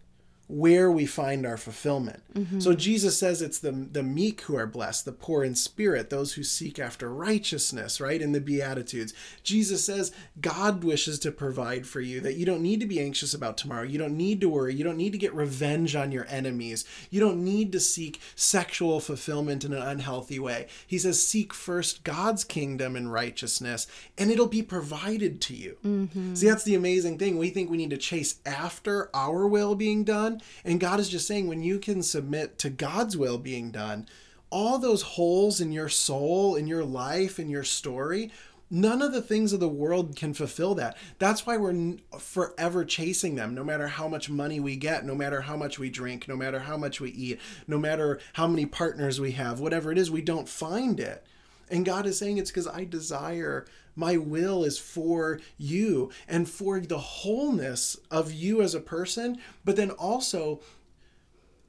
where 0.50 0.90
we 0.90 1.06
find 1.06 1.46
our 1.46 1.56
fulfillment. 1.56 2.22
Mm-hmm. 2.34 2.58
So 2.58 2.74
Jesus 2.74 3.16
says 3.16 3.40
it's 3.40 3.60
the 3.60 3.70
the 3.70 4.02
meek 4.02 4.40
who 4.42 4.56
are 4.56 4.66
blessed, 4.66 5.04
the 5.04 5.12
poor 5.12 5.44
in 5.44 5.54
spirit, 5.54 6.10
those 6.10 6.32
who 6.32 6.42
seek 6.42 6.80
after 6.80 7.08
righteousness, 7.08 8.00
right? 8.00 8.20
In 8.20 8.32
the 8.32 8.40
beatitudes. 8.40 9.14
Jesus 9.44 9.84
says 9.84 10.10
God 10.40 10.82
wishes 10.82 11.20
to 11.20 11.30
provide 11.30 11.86
for 11.86 12.00
you 12.00 12.20
that 12.20 12.34
you 12.34 12.44
don't 12.44 12.62
need 12.62 12.80
to 12.80 12.86
be 12.86 13.00
anxious 13.00 13.32
about 13.32 13.58
tomorrow. 13.58 13.84
You 13.84 13.98
don't 13.98 14.16
need 14.16 14.40
to 14.40 14.48
worry. 14.48 14.74
You 14.74 14.82
don't 14.82 14.96
need 14.96 15.12
to 15.12 15.18
get 15.18 15.32
revenge 15.34 15.94
on 15.94 16.10
your 16.10 16.26
enemies. 16.28 16.84
You 17.10 17.20
don't 17.20 17.44
need 17.44 17.70
to 17.72 17.80
seek 17.80 18.20
sexual 18.34 18.98
fulfillment 18.98 19.64
in 19.64 19.72
an 19.72 19.82
unhealthy 19.82 20.40
way. 20.40 20.66
He 20.84 20.98
says 20.98 21.24
seek 21.24 21.54
first 21.54 22.02
God's 22.02 22.42
kingdom 22.42 22.96
and 22.96 23.12
righteousness 23.12 23.86
and 24.18 24.32
it'll 24.32 24.48
be 24.48 24.62
provided 24.62 25.40
to 25.42 25.54
you. 25.54 25.76
Mm-hmm. 25.84 26.34
See, 26.34 26.48
that's 26.48 26.64
the 26.64 26.74
amazing 26.74 27.18
thing. 27.18 27.38
We 27.38 27.50
think 27.50 27.70
we 27.70 27.76
need 27.76 27.90
to 27.90 27.96
chase 27.96 28.40
after 28.44 29.10
our 29.14 29.46
will 29.46 29.76
being 29.76 30.02
and 30.64 30.80
God 30.80 31.00
is 31.00 31.08
just 31.08 31.26
saying, 31.26 31.48
when 31.48 31.62
you 31.62 31.78
can 31.78 32.02
submit 32.02 32.58
to 32.58 32.70
God's 32.70 33.16
will 33.16 33.38
being 33.38 33.70
done, 33.70 34.06
all 34.50 34.78
those 34.78 35.02
holes 35.02 35.60
in 35.60 35.72
your 35.72 35.88
soul, 35.88 36.56
in 36.56 36.66
your 36.66 36.84
life, 36.84 37.38
in 37.38 37.48
your 37.48 37.64
story, 37.64 38.32
None 38.72 39.02
of 39.02 39.12
the 39.12 39.20
things 39.20 39.52
of 39.52 39.58
the 39.58 39.68
world 39.68 40.14
can 40.14 40.32
fulfill 40.32 40.76
that. 40.76 40.96
That's 41.18 41.44
why 41.44 41.56
we're 41.56 41.96
forever 42.20 42.84
chasing 42.84 43.34
them, 43.34 43.52
no 43.52 43.64
matter 43.64 43.88
how 43.88 44.06
much 44.06 44.30
money 44.30 44.60
we 44.60 44.76
get, 44.76 45.04
no 45.04 45.16
matter 45.16 45.40
how 45.40 45.56
much 45.56 45.80
we 45.80 45.90
drink, 45.90 46.28
no 46.28 46.36
matter 46.36 46.60
how 46.60 46.76
much 46.76 47.00
we 47.00 47.10
eat, 47.10 47.40
no 47.66 47.78
matter 47.78 48.20
how 48.34 48.46
many 48.46 48.66
partners 48.66 49.18
we 49.18 49.32
have, 49.32 49.58
whatever 49.58 49.90
it 49.90 49.98
is, 49.98 50.08
we 50.08 50.22
don't 50.22 50.48
find 50.48 51.00
it. 51.00 51.26
And 51.68 51.84
God 51.84 52.06
is 52.06 52.16
saying 52.16 52.38
it's 52.38 52.52
because 52.52 52.68
I 52.68 52.84
desire, 52.84 53.66
my 54.00 54.16
will 54.16 54.64
is 54.64 54.78
for 54.78 55.38
you 55.58 56.10
and 56.26 56.48
for 56.48 56.80
the 56.80 56.98
wholeness 56.98 57.96
of 58.10 58.32
you 58.32 58.62
as 58.62 58.74
a 58.74 58.80
person, 58.80 59.38
but 59.64 59.76
then 59.76 59.90
also 59.90 60.60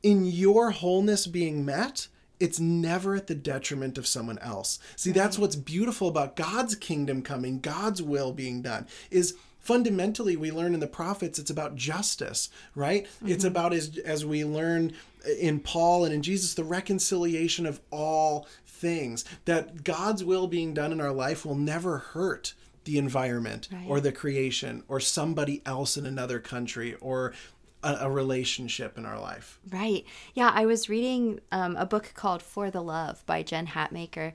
in 0.02 0.26
your 0.26 0.72
wholeness 0.72 1.28
being 1.28 1.64
met 1.64 2.08
it's 2.40 2.60
never 2.60 3.14
at 3.14 3.28
the 3.28 3.36
detriment 3.36 4.00
of 4.00 4.08
someone 4.08 4.40
else. 4.40 4.80
See, 4.96 5.12
that's 5.12 5.38
what's 5.38 5.56
beautiful 5.56 6.08
about 6.08 6.36
God's 6.36 6.74
kingdom 6.74 7.22
coming, 7.22 7.60
God's 7.60 8.02
will 8.02 8.34
being 8.34 8.64
done, 8.64 8.88
is 9.12 9.36
fundamentally 9.60 10.36
we 10.36 10.52
learn 10.52 10.74
in 10.74 10.80
the 10.80 10.88
prophets 10.88 11.38
it's 11.38 11.52
about 11.52 11.76
justice 11.76 12.50
right 12.74 13.06
mm-hmm. 13.06 13.28
it's 13.28 13.44
about 13.44 13.74
as 13.74 13.96
as 14.00 14.26
we 14.26 14.44
learn 14.44 14.92
in 15.40 15.60
paul 15.60 16.04
and 16.04 16.14
in 16.14 16.24
jesus 16.24 16.56
the 16.56 16.64
reconciliation 16.64 17.68
of 17.68 17.80
all 17.92 18.48
things 18.82 19.24
that 19.46 19.84
god's 19.84 20.24
will 20.24 20.48
being 20.48 20.74
done 20.74 20.92
in 20.92 21.00
our 21.00 21.12
life 21.12 21.46
will 21.46 21.56
never 21.56 22.00
hurt 22.00 22.54
the 22.84 22.98
environment 22.98 23.70
right. 23.72 23.86
or 23.88 24.00
the 24.00 24.12
creation 24.12 24.84
or 24.88 25.00
somebody 25.00 25.62
else 25.66 25.98
in 25.98 26.06
another 26.06 26.40
country 26.40 26.96
or 26.96 27.34
a, 27.84 27.98
a 28.02 28.12
relationship 28.12 28.98
in 28.98 29.06
our 29.06 29.20
life. 29.20 29.60
Right. 29.72 30.06
Yeah, 30.34 30.52
I 30.54 30.66
was 30.66 30.90
reading 30.90 31.40
um, 31.52 31.76
a 31.76 31.86
book 31.86 32.12
called 32.16 32.42
For 32.42 32.72
the 32.72 32.82
Love 32.82 33.26
by 33.26 33.44
Jen 33.44 33.68
Hatmaker, 33.68 34.34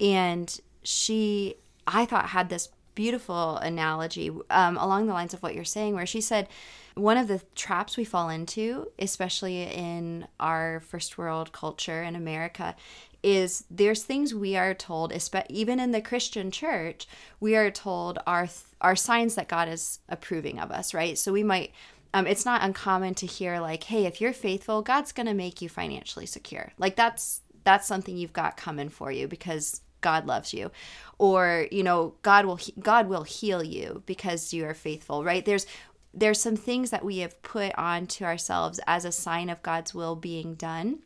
and 0.00 0.58
she, 0.82 1.56
I 1.86 2.04
thought, 2.04 2.30
had 2.30 2.48
this 2.48 2.68
beautiful 2.94 3.56
analogy 3.58 4.30
um, 4.50 4.76
along 4.76 5.06
the 5.06 5.12
lines 5.12 5.34
of 5.34 5.42
what 5.42 5.54
you're 5.54 5.64
saying, 5.64 5.94
where 5.94 6.06
she 6.06 6.20
said, 6.20 6.48
one 6.94 7.16
of 7.16 7.28
the 7.28 7.40
traps 7.54 7.96
we 7.96 8.04
fall 8.04 8.28
into, 8.28 8.88
especially 8.98 9.62
in 9.62 10.26
our 10.38 10.80
first 10.80 11.16
world 11.16 11.52
culture 11.52 12.02
in 12.02 12.16
America, 12.16 12.74
is 13.22 13.64
there's 13.70 14.02
things 14.02 14.34
we 14.34 14.56
are 14.56 14.74
told, 14.74 15.12
even 15.48 15.78
in 15.80 15.92
the 15.92 16.00
Christian 16.00 16.50
church, 16.50 17.06
we 17.40 17.56
are 17.56 17.70
told 17.70 18.18
are 18.26 18.48
are 18.80 18.96
signs 18.96 19.36
that 19.36 19.48
God 19.48 19.68
is 19.68 20.00
approving 20.08 20.58
of 20.58 20.72
us, 20.72 20.92
right? 20.92 21.16
So 21.16 21.32
we 21.32 21.42
might 21.44 21.72
um, 22.14 22.26
it's 22.26 22.44
not 22.44 22.62
uncommon 22.62 23.14
to 23.14 23.26
hear 23.26 23.60
like, 23.60 23.84
"Hey, 23.84 24.06
if 24.06 24.20
you're 24.20 24.32
faithful, 24.32 24.82
God's 24.82 25.12
gonna 25.12 25.34
make 25.34 25.62
you 25.62 25.68
financially 25.68 26.26
secure." 26.26 26.72
Like 26.78 26.96
that's 26.96 27.42
that's 27.64 27.86
something 27.86 28.16
you've 28.16 28.32
got 28.32 28.56
coming 28.56 28.88
for 28.88 29.12
you 29.12 29.28
because 29.28 29.80
God 30.00 30.26
loves 30.26 30.52
you, 30.52 30.70
or 31.18 31.68
you 31.70 31.82
know, 31.82 32.14
God 32.22 32.44
will 32.44 32.60
God 32.80 33.08
will 33.08 33.22
heal 33.22 33.62
you 33.62 34.02
because 34.04 34.52
you 34.52 34.66
are 34.66 34.74
faithful. 34.74 35.24
Right? 35.24 35.44
There's 35.44 35.66
there's 36.14 36.40
some 36.40 36.56
things 36.56 36.90
that 36.90 37.04
we 37.04 37.18
have 37.18 37.42
put 37.42 37.72
onto 37.78 38.24
ourselves 38.24 38.80
as 38.86 39.04
a 39.04 39.12
sign 39.12 39.48
of 39.48 39.62
God's 39.62 39.94
will 39.94 40.16
being 40.16 40.54
done, 40.54 41.00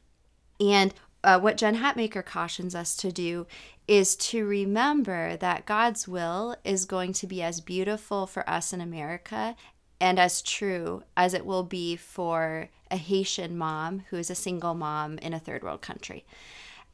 and 0.61 0.95
uh, 1.25 1.41
what 1.41 1.57
Jen 1.57 1.77
Hatmaker 1.77 2.25
cautions 2.25 2.75
us 2.75 2.97
to 2.97 3.11
do 3.11 3.47
is 3.89 4.15
to 4.17 4.47
remember 4.47 5.37
that 5.37 5.67
God's 5.67 6.07
will 6.07 6.57
is 6.65 6.85
going 6.85 7.13
to 7.15 7.27
be 7.27 7.43
as 7.43 7.61
beautiful 7.61 8.27
for 8.27 8.49
us 8.49 8.73
in 8.73 8.81
America 8.81 9.57
and 10.01 10.19
as 10.19 10.43
true 10.43 11.03
as 11.17 11.35
it 11.35 11.47
will 11.47 11.63
be 11.63 11.97
for 11.97 12.69
a 12.91 12.97
Haitian 12.97 13.57
mom 13.57 14.05
who 14.11 14.17
is 14.17 14.31
a 14.31 14.35
single 14.35 14.75
mom 14.75 15.19
in 15.19 15.33
a 15.33 15.41
third 15.41 15.63
world 15.63 15.83
country. 15.83 16.25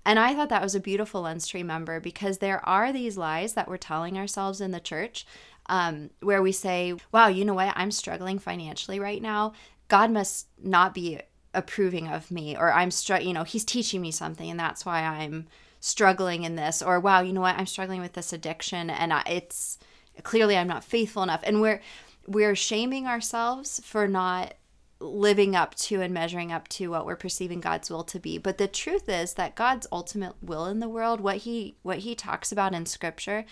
And 0.04 0.19
I 0.19 0.35
thought 0.35 0.49
that 0.49 0.62
was 0.62 0.75
a 0.75 0.81
beautiful 0.81 1.23
lens 1.23 1.47
to 1.49 1.59
remember 1.59 2.00
because 2.00 2.38
there 2.38 2.66
are 2.69 2.92
these 2.92 3.16
lies 3.16 3.54
that 3.54 3.69
we're 3.69 3.76
telling 3.76 4.19
ourselves 4.19 4.61
in 4.61 4.73
the 4.73 4.81
church 4.81 5.26
um, 5.66 6.11
where 6.21 6.42
we 6.42 6.52
say, 6.52 6.95
wow, 7.12 7.28
you 7.28 7.45
know 7.45 7.54
what? 7.54 7.73
I'm 7.76 7.90
struggling 7.90 8.38
financially 8.38 9.00
right 9.00 9.23
now. 9.23 9.52
God 9.88 10.11
must 10.11 10.49
not 10.62 10.95
be 10.95 11.21
approving 11.54 12.09
of 12.09 12.31
me, 12.31 12.57
or 12.57 12.73
I'm, 12.73 12.90
str- 12.90 13.16
you 13.16 13.33
know, 13.33 13.45
He's 13.45 13.64
teaching 13.64 14.00
me 14.00 14.11
something, 14.11 14.50
and 14.50 14.59
that's 14.59 14.87
why 14.87 15.02
I'm 15.02 15.47
struggling 15.81 16.45
in 16.45 16.57
this. 16.57 16.83
Or, 16.83 16.99
wow, 16.99 17.21
you 17.21 17.33
know 17.33 17.40
what? 17.42 17.57
I'm 17.57 17.66
struggling 17.66 18.00
with 18.00 18.14
this 18.14 18.33
addiction, 18.33 18.90
and 18.90 19.12
I, 19.12 19.23
it's 19.26 19.78
clearly 20.23 20.57
I'm 20.57 20.69
not 20.69 20.85
faithful 20.85 21.23
enough. 21.23 21.42
And 21.45 21.61
we're, 21.61 21.81
we're 22.26 22.57
shaming 22.57 23.07
ourselves 23.07 23.81
for 23.85 24.09
not 24.09 24.54
living 25.02 25.57
up 25.57 25.75
to 25.75 26.00
and 26.00 26.14
measuring 26.14 26.52
up 26.52 26.69
to 26.69 26.88
what 26.88 27.04
we're 27.04 27.16
perceiving 27.16 27.61
God's 27.61 27.90
will 27.90 28.04
to 28.04 28.21
be. 28.21 28.38
But 28.38 28.59
the 28.59 28.69
truth 28.69 29.09
is 29.09 29.35
that 29.35 29.57
God's 29.57 29.87
ultimate 29.92 30.35
will 30.40 30.66
in 30.66 30.78
the 30.78 30.88
world, 30.88 31.21
what 31.21 31.38
he 31.38 31.76
what 31.83 31.99
he 31.99 32.14
talks 32.14 32.52
about 32.52 32.73
in 32.73 32.87
scripture 32.87 33.45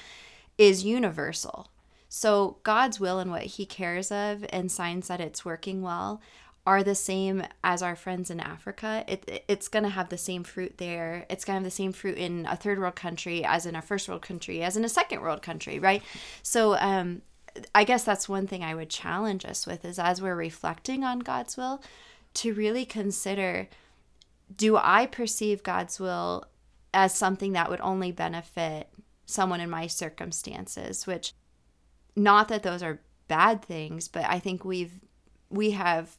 is 0.57 0.85
universal. 0.85 1.71
So 2.13 2.57
God's 2.65 2.99
will 2.99 3.21
and 3.21 3.31
what 3.31 3.43
he 3.43 3.65
cares 3.65 4.11
of 4.11 4.45
and 4.51 4.71
signs 4.71 5.07
that 5.07 5.21
it's 5.21 5.45
working 5.45 5.81
well 5.81 6.21
are 6.67 6.83
the 6.83 6.97
same 6.97 7.45
as 7.63 7.83
our 7.83 7.95
friends 7.95 8.31
in 8.31 8.41
Africa. 8.41 9.05
It, 9.07 9.45
it's 9.47 9.69
going 9.69 9.85
to 9.85 9.89
have 9.89 10.09
the 10.09 10.19
same 10.19 10.43
fruit 10.43 10.77
there. 10.79 11.25
It's 11.31 11.45
going 11.45 11.55
to 11.55 11.61
have 11.61 11.65
the 11.65 11.71
same 11.71 11.93
fruit 11.93 12.19
in 12.19 12.47
a 12.47 12.57
third 12.57 12.81
world 12.81 12.97
country 12.97 13.45
as 13.45 13.65
in 13.65 13.77
a 13.77 13.81
first 13.81 14.09
world 14.09 14.23
country, 14.23 14.61
as 14.61 14.77
in 14.77 14.85
a 14.85 14.89
second 14.89 15.21
world 15.23 15.41
country, 15.41 15.79
right? 15.79 16.03
So 16.43 16.77
um, 16.79 17.23
I 17.77 17.85
guess 17.85 18.03
that's 18.03 18.29
one 18.29 18.49
thing 18.49 18.65
I 18.65 18.75
would 18.75 18.91
challenge 18.91 19.45
us 19.45 19.65
with 19.65 19.85
is 19.85 20.01
as 20.01 20.21
we're 20.21 20.35
reflecting 20.35 21.05
on 21.05 21.21
God's 21.21 21.57
will, 21.57 21.81
to 22.35 22.53
really 22.53 22.85
consider 22.85 23.69
do 24.55 24.77
I 24.77 25.07
perceive 25.07 25.63
God's 25.63 26.01
will 26.01 26.45
as 26.93 27.15
something 27.15 27.53
that 27.53 27.71
would 27.71 27.81
only 27.81 28.11
benefit 28.11 28.89
someone 29.27 29.61
in 29.61 29.71
my 29.71 29.87
circumstances, 29.87 31.07
which 31.07 31.35
not 32.17 32.49
that 32.49 32.63
those 32.63 32.83
are 32.83 33.01
bad 33.29 33.63
things, 33.63 34.09
but 34.09 34.25
I 34.25 34.39
think 34.39 34.65
we've 34.65 35.01
we 35.49 35.73
have 35.73 36.17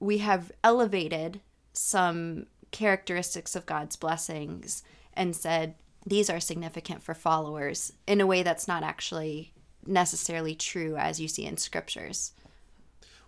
we 0.00 0.18
have 0.18 0.52
elevated 0.62 1.40
some 1.72 2.46
characteristics 2.70 3.56
of 3.56 3.66
God's 3.66 3.96
blessings 3.96 4.82
and 5.14 5.34
said 5.34 5.74
these 6.06 6.30
are 6.30 6.40
significant 6.40 7.02
for 7.02 7.14
followers 7.14 7.92
in 8.06 8.20
a 8.20 8.26
way 8.26 8.42
that's 8.42 8.68
not 8.68 8.82
actually 8.82 9.52
necessarily 9.86 10.54
true 10.54 10.96
as 10.96 11.20
you 11.20 11.28
see 11.28 11.44
in 11.44 11.56
scriptures. 11.56 12.32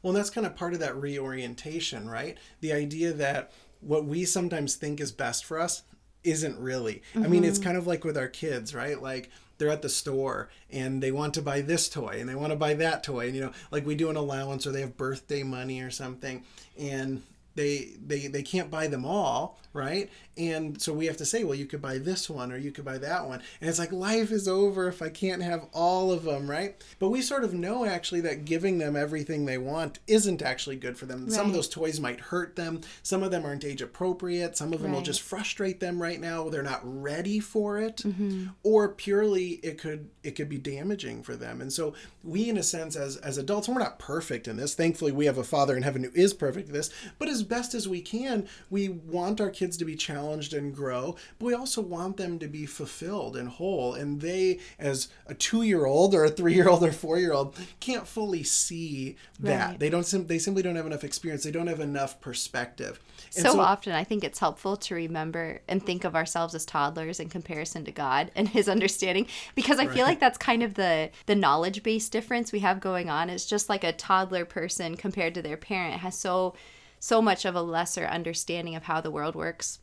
Well, 0.03 0.13
that's 0.13 0.31
kind 0.31 0.47
of 0.47 0.57
part 0.57 0.73
of 0.73 0.81
that 0.81 0.97
reorientation, 0.97 2.09
right? 2.09 2.39
The 2.61 2.73
idea 2.73 3.13
that 3.13 3.53
what 3.81 4.05
we 4.05 4.25
sometimes 4.25 4.77
think 4.77 5.01
is 5.01 5.13
best 5.13 5.45
for 5.45 5.59
us 5.59 5.83
isn't 6.25 6.59
really. 6.59 7.03
Mm-hmm. 7.15 7.25
I 7.25 7.29
mean, 7.29 7.45
it's 7.45 7.59
mm-hmm. 7.59 7.67
kind 7.67 7.77
of 7.77 7.87
like 7.87 8.05
with 8.05 8.17
our 8.17 8.29
kids, 8.29 8.75
right? 8.75 9.01
Like 9.01 9.31
they're 9.61 9.69
at 9.69 9.83
the 9.83 9.89
store 9.89 10.49
and 10.71 11.01
they 11.01 11.13
want 11.13 11.35
to 11.35 11.43
buy 11.43 11.61
this 11.61 11.89
toy 11.89 12.17
and 12.19 12.29
they 12.29 12.35
want 12.35 12.51
to 12.51 12.57
buy 12.57 12.75
that 12.75 13.05
toy. 13.05 13.27
And 13.27 13.37
you 13.37 13.43
know, 13.43 13.53
like 13.71 13.87
we 13.87 13.95
do 13.95 14.11
an 14.11 14.17
allowance 14.17 14.67
or 14.67 14.73
they 14.73 14.81
have 14.81 14.97
birthday 14.97 15.45
money 15.45 15.83
or 15.83 15.91
something. 15.91 16.43
And 16.79 17.23
they 17.55 17.93
they 18.05 18.27
they 18.27 18.43
can't 18.43 18.71
buy 18.71 18.87
them 18.87 19.05
all 19.05 19.61
right? 19.73 20.11
And 20.37 20.81
so 20.81 20.93
we 20.93 21.07
have 21.07 21.17
to 21.19 21.25
say 21.25 21.45
well 21.45 21.55
you 21.55 21.67
could 21.67 21.83
buy 21.83 21.99
this 21.99 22.29
one 22.29 22.51
or 22.51 22.57
you 22.57 22.73
could 22.73 22.85
buy 22.85 22.99
that 22.99 23.27
one. 23.27 23.43
And 23.61 23.71
it's 23.71 23.79
like 23.79 23.93
life 23.93 24.33
is 24.33 24.49
over 24.49 24.89
if 24.89 25.03
i 25.03 25.09
can't 25.09 25.43
have 25.43 25.67
all 25.73 26.13
of 26.13 26.25
them 26.25 26.51
right? 26.51 26.83
But 26.99 27.11
we 27.11 27.23
sort 27.23 27.45
of 27.45 27.55
know 27.55 27.85
actually 27.85 28.21
that 28.23 28.45
giving 28.45 28.79
them 28.79 28.97
everything 28.97 29.45
they 29.45 29.59
want 29.59 29.99
isn't 30.07 30.43
actually 30.43 30.77
good 30.77 30.99
for 30.99 31.07
them. 31.07 31.25
Right. 31.25 31.33
some 31.33 31.47
of 31.47 31.53
those 31.53 31.69
toys 31.69 32.01
might 32.01 32.21
hurt 32.21 32.57
them. 32.57 32.81
Some 33.03 33.23
of 33.23 33.31
them 33.31 33.45
aren't 33.45 33.65
age 33.65 33.83
appropriate. 33.83 34.57
Some 34.57 34.73
of 34.73 34.83
them 34.83 34.91
right. 34.91 34.97
will 34.97 35.05
just 35.05 35.23
frustrate 35.23 35.81
them 35.81 36.01
right 36.03 36.21
now. 36.21 36.49
They're 36.49 36.63
not 36.63 36.81
ready 36.83 37.41
for 37.41 37.79
it. 37.79 37.99
Mm-hmm. 37.99 38.49
or 38.63 38.89
purely 38.89 39.61
it 39.63 39.79
could 39.79 40.09
it 40.23 40.33
could 40.33 40.49
be 40.49 40.59
damaging 40.59 41.23
for 41.23 41.37
them. 41.37 41.61
And 41.61 41.73
so 41.73 41.95
we 42.25 42.49
in 42.49 42.57
a 42.57 42.63
sense 42.63 42.97
as 42.97 43.17
as 43.19 43.39
adults 43.39 43.69
and 43.69 43.77
we're 43.77 43.83
not 43.83 43.99
perfect 43.99 44.49
in 44.49 44.57
this. 44.57 44.75
Thankfully 44.75 45.13
we 45.13 45.27
have 45.27 45.39
a 45.39 45.45
father 45.45 45.77
in 45.77 45.83
heaven 45.83 46.03
who 46.05 46.11
is 46.15 46.35
perfect 46.35 46.69
in 46.69 46.75
this 46.75 46.91
but 47.19 47.29
as 47.29 47.43
best 47.51 47.75
as 47.75 47.87
we 47.87 48.01
can, 48.01 48.49
we 48.71 48.89
want 48.89 49.41
our 49.41 49.51
kids 49.51 49.77
to 49.77 49.85
be 49.85 49.97
challenged 49.97 50.55
and 50.55 50.75
grow, 50.75 51.17
but 51.39 51.45
we 51.45 51.53
also 51.53 51.83
want 51.83 52.17
them 52.17 52.39
to 52.39 52.47
be 52.47 52.65
fulfilled 52.65 53.37
and 53.37 53.49
whole. 53.49 53.93
And 53.93 54.23
they, 54.23 54.61
as 54.79 55.09
a 55.27 55.35
two 55.35 55.63
year 55.63 55.85
old 55.85 56.15
or 56.15 56.25
a 56.25 56.31
three 56.31 56.55
year 56.55 56.69
old 56.69 56.83
or 56.83 56.93
four 56.93 57.19
year 57.19 57.33
old, 57.33 57.59
can't 57.81 58.07
fully 58.07 58.43
see 58.43 59.17
that. 59.41 59.71
Right. 59.71 59.79
They 59.79 59.91
don't. 59.91 60.07
They 60.29 60.39
simply 60.39 60.63
don't 60.63 60.77
have 60.77 60.87
enough 60.87 61.05
experience. 61.05 61.45
They 61.45 61.51
don't 61.51 61.67
have 61.67 61.81
enough 61.81 62.21
perspective. 62.23 63.01
So, 63.29 63.53
so, 63.53 63.61
often, 63.61 63.93
I 63.93 64.05
think 64.05 64.25
it's 64.25 64.39
helpful 64.39 64.77
to 64.79 64.95
remember 64.95 65.61
and 65.69 65.85
think 65.85 66.05
of 66.05 66.17
ourselves 66.17 66.55
as 66.55 66.65
toddlers 66.65 67.21
in 67.21 67.29
comparison 67.29 67.85
to 67.85 67.93
God 67.93 68.31
and 68.35 68.49
His 68.49 68.69
understanding, 68.69 69.27
because 69.55 69.79
I 69.79 69.85
right. 69.85 69.95
feel 69.95 70.07
like 70.07 70.21
that's 70.21 70.39
kind 70.39 70.63
of 70.63 70.75
the 70.75 71.11
the 71.27 71.35
knowledge 71.35 71.83
based 71.83 72.13
difference 72.13 72.53
we 72.53 72.61
have 72.61 72.81
going 72.81 73.11
on. 73.11 73.29
It's 73.29 73.47
just 73.47 73.69
like 73.69 73.85
a 73.85 73.93
toddler 73.93 74.45
person 74.45 74.97
compared 74.97 75.35
to 75.35 75.43
their 75.43 75.57
parent 75.57 76.01
has 76.01 76.17
so 76.17 76.55
so 77.01 77.21
much 77.21 77.45
of 77.45 77.57
a 77.57 77.63
lesser 77.63 78.05
understanding 78.05 78.77
of 78.77 78.85
how 78.85 79.01
the 79.01 79.11
world 79.11 79.35
works. 79.35 79.81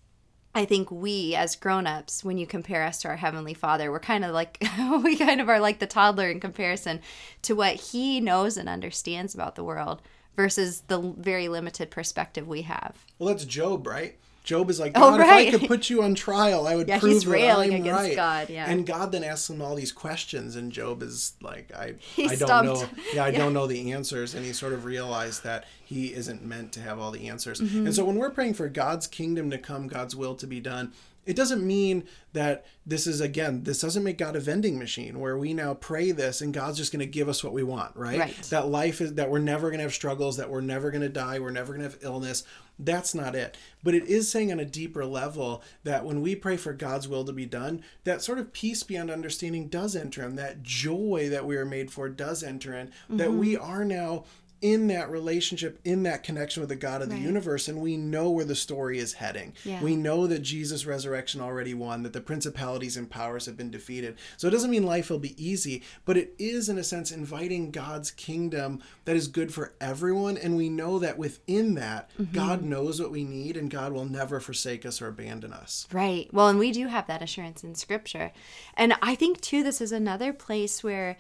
I 0.55 0.65
think 0.65 0.89
we 0.89 1.36
as 1.36 1.55
grown-ups 1.55 2.24
when 2.24 2.38
you 2.38 2.47
compare 2.47 2.83
us 2.83 3.01
to 3.01 3.09
our 3.09 3.17
heavenly 3.17 3.53
Father, 3.53 3.91
we're 3.91 4.00
kind 4.00 4.24
of 4.24 4.31
like 4.33 4.63
we 5.03 5.17
kind 5.17 5.41
of 5.41 5.50
are 5.50 5.59
like 5.59 5.79
the 5.79 5.88
toddler 5.88 6.29
in 6.29 6.39
comparison 6.39 7.01
to 7.41 7.55
what 7.55 7.75
he 7.75 8.21
knows 8.21 8.55
and 8.55 8.69
understands 8.69 9.36
about 9.36 9.55
the 9.55 9.63
world 9.63 10.01
versus 10.36 10.81
the 10.88 11.00
very 11.00 11.47
limited 11.47 11.91
perspective 11.91 12.47
we 12.47 12.62
have. 12.62 13.05
Well, 13.19 13.29
that's 13.29 13.45
Job, 13.45 13.86
right? 13.86 14.17
Job 14.47 14.69
is 14.69 14.79
like, 14.79 14.93
Oh, 14.95 15.11
God, 15.11 15.19
right. 15.19 15.47
if 15.49 15.55
I 15.55 15.57
could 15.59 15.67
put 15.67 15.89
you 15.89 16.01
on 16.01 16.15
trial, 16.15 16.65
I 16.65 16.75
would 16.75 16.87
Yeah, 16.87 16.99
prove 16.99 17.11
he's 17.11 17.25
that 17.25 17.29
railing 17.31 17.73
I'm 17.73 17.81
against 17.81 18.01
right. 18.01 18.15
God, 18.15 18.49
yeah. 18.49 18.69
And 18.69 18.85
God 18.87 19.11
then 19.11 19.23
asks 19.25 19.49
him 19.49 19.61
all 19.61 19.75
these 19.75 19.91
questions, 19.91 20.55
and 20.55 20.71
Job 20.71 21.03
is 21.03 21.33
like, 21.41 21.69
I, 21.75 21.95
He's 22.15 22.31
I 22.31 22.35
don't 22.35 22.47
stumped. 22.77 22.95
know. 22.97 23.03
Yeah, 23.13 23.25
I 23.25 23.27
Yeah. 23.31 23.37
don't 23.39 23.53
know 23.53 23.67
the 23.67 23.91
answers, 23.91 24.33
and 24.33 24.45
he 24.45 24.53
sort 24.53 24.71
of 24.71 24.85
realized 24.85 25.43
that 25.43 25.65
he 25.83 26.13
isn't 26.13 26.45
meant 26.45 26.71
to 26.73 26.79
have 26.79 26.97
all 26.97 27.11
the 27.11 27.27
answers. 27.27 27.59
Mm-hmm. 27.59 27.87
And 27.87 27.93
so 27.93 28.05
when 28.05 28.15
we're 28.15 28.29
praying 28.29 28.53
for 28.53 28.69
God's 28.69 29.05
kingdom 29.05 29.49
to 29.51 29.57
come, 29.57 29.87
God's 29.89 30.15
will 30.15 30.35
to 30.35 30.47
be 30.47 30.61
done, 30.61 30.93
it 31.27 31.36
doesn't 31.36 31.65
mean 31.65 32.03
that 32.34 32.65
this 32.86 33.05
is 33.05 33.22
again 33.22 33.63
this 33.63 33.81
doesn't 33.81 34.03
make 34.03 34.17
god 34.17 34.36
a 34.36 34.39
vending 34.39 34.77
machine 34.79 35.19
where 35.19 35.38
we 35.38 35.53
now 35.53 35.74
pray 35.74 36.12
this 36.12 36.41
and 36.41 36.53
god's 36.53 36.77
just 36.77 36.91
going 36.91 37.00
to 37.00 37.05
give 37.05 37.27
us 37.29 37.43
what 37.43 37.53
we 37.53 37.63
want 37.63 37.96
right? 37.96 38.19
Right. 38.19 38.43
that 38.50 38.67
life 38.67 39.01
is 39.01 39.13
that 39.15 39.29
we're 39.29 39.39
never 39.39 39.69
going 39.69 39.79
to 39.79 39.84
have 39.84 39.93
struggles 39.93 40.38
that 40.38 40.50
we're 40.50 40.62
never 40.62 40.89
going 40.91 41.01
to 41.01 41.10
die 41.10 41.39
we're 41.39 41.51
never 41.51 41.74
going 41.74 41.86
to 41.86 41.91
have 41.91 42.03
illness 42.03 42.43
that's 42.79 43.15
not 43.15 43.36
it 43.36 43.57
but 43.84 43.93
it 43.96 44.05
is 44.05 44.29
saying 44.31 44.51
on 44.51 44.60
a 44.60 44.65
deeper 44.65 45.05
level 45.05 45.63
that 45.84 46.05
when 46.05 46.22
we 46.22 46.36
pray 46.36 46.57
for 46.57 46.74
god's 46.74 47.07
will 47.07 47.25
to 47.25 47.34
be 47.34 47.46
done 47.46 47.84
that 48.03 48.22
sort 48.22 48.39
of 48.39 48.53
peace 48.53 48.84
beyond 48.84 49.10
understanding 49.12 49.67
does 49.67 49.96
enter 49.96 50.24
in 50.24 50.36
that 50.36 50.62
joy 50.63 51.27
that 51.29 51.46
we 51.46 51.57
are 51.57 51.65
made 51.65 51.91
for 51.91 52.07
does 52.10 52.43
enter 52.43 52.74
in 52.74 52.91
that 53.10 53.27
Mm-hmm. 53.29 53.39
we 53.39 53.57
are 53.57 53.84
now 53.84 54.24
in 54.61 54.87
that 54.87 55.09
relationship, 55.09 55.79
in 55.83 56.03
that 56.03 56.23
connection 56.23 56.61
with 56.61 56.69
the 56.69 56.75
God 56.75 57.01
of 57.01 57.09
the 57.09 57.17
universe, 57.17 57.67
and 57.67 57.81
we 57.81 57.97
know 57.97 58.29
where 58.29 58.45
the 58.45 58.55
story 58.55 58.99
is 58.99 59.13
heading. 59.13 59.53
Yeah. 59.63 59.81
We 59.81 59.95
know 59.95 60.27
that 60.27 60.39
Jesus' 60.39 60.85
resurrection 60.85 61.41
already 61.41 61.73
won, 61.73 62.03
that 62.03 62.13
the 62.13 62.21
principalities 62.21 62.97
and 62.97 63.09
powers 63.09 63.45
have 63.45 63.57
been 63.57 63.71
defeated. 63.71 64.17
So 64.35 64.47
it 64.47 64.51
doesn't 64.51 64.71
mean 64.71 64.83
life 64.83 65.09
will 65.09 65.19
be 65.19 65.41
easy, 65.43 65.83
but 66.05 66.17
it 66.17 66.33
is, 66.37 66.69
in 66.69 66.77
a 66.77 66.83
sense, 66.83 67.11
inviting 67.11 67.71
God's 67.71 68.11
kingdom 68.11 68.81
that 69.05 69.15
is 69.15 69.27
good 69.27 69.53
for 69.53 69.73
everyone. 69.79 70.37
And 70.37 70.57
we 70.57 70.69
know 70.69 70.99
that 70.99 71.17
within 71.17 71.75
that, 71.75 72.09
Mm-hmm. 72.19 72.35
God 72.35 72.63
knows 72.63 72.99
what 72.99 73.11
we 73.11 73.23
need, 73.23 73.57
and 73.57 73.69
God 73.69 73.91
will 73.91 74.05
never 74.05 74.39
forsake 74.39 74.85
us 74.85 75.01
or 75.01 75.07
abandon 75.07 75.53
us. 75.53 75.87
Right. 75.91 76.27
Well, 76.33 76.47
and 76.47 76.57
we 76.57 76.71
do 76.71 76.87
have 76.87 77.07
that 77.07 77.21
assurance 77.21 77.63
in 77.63 77.75
Scripture. 77.75 78.31
And 78.75 78.93
I 79.01 79.15
think, 79.15 79.39
too, 79.41 79.63
this 79.63 79.81
is 79.81 79.91
another 79.91 80.33
place 80.33 80.83
where 80.83 81.17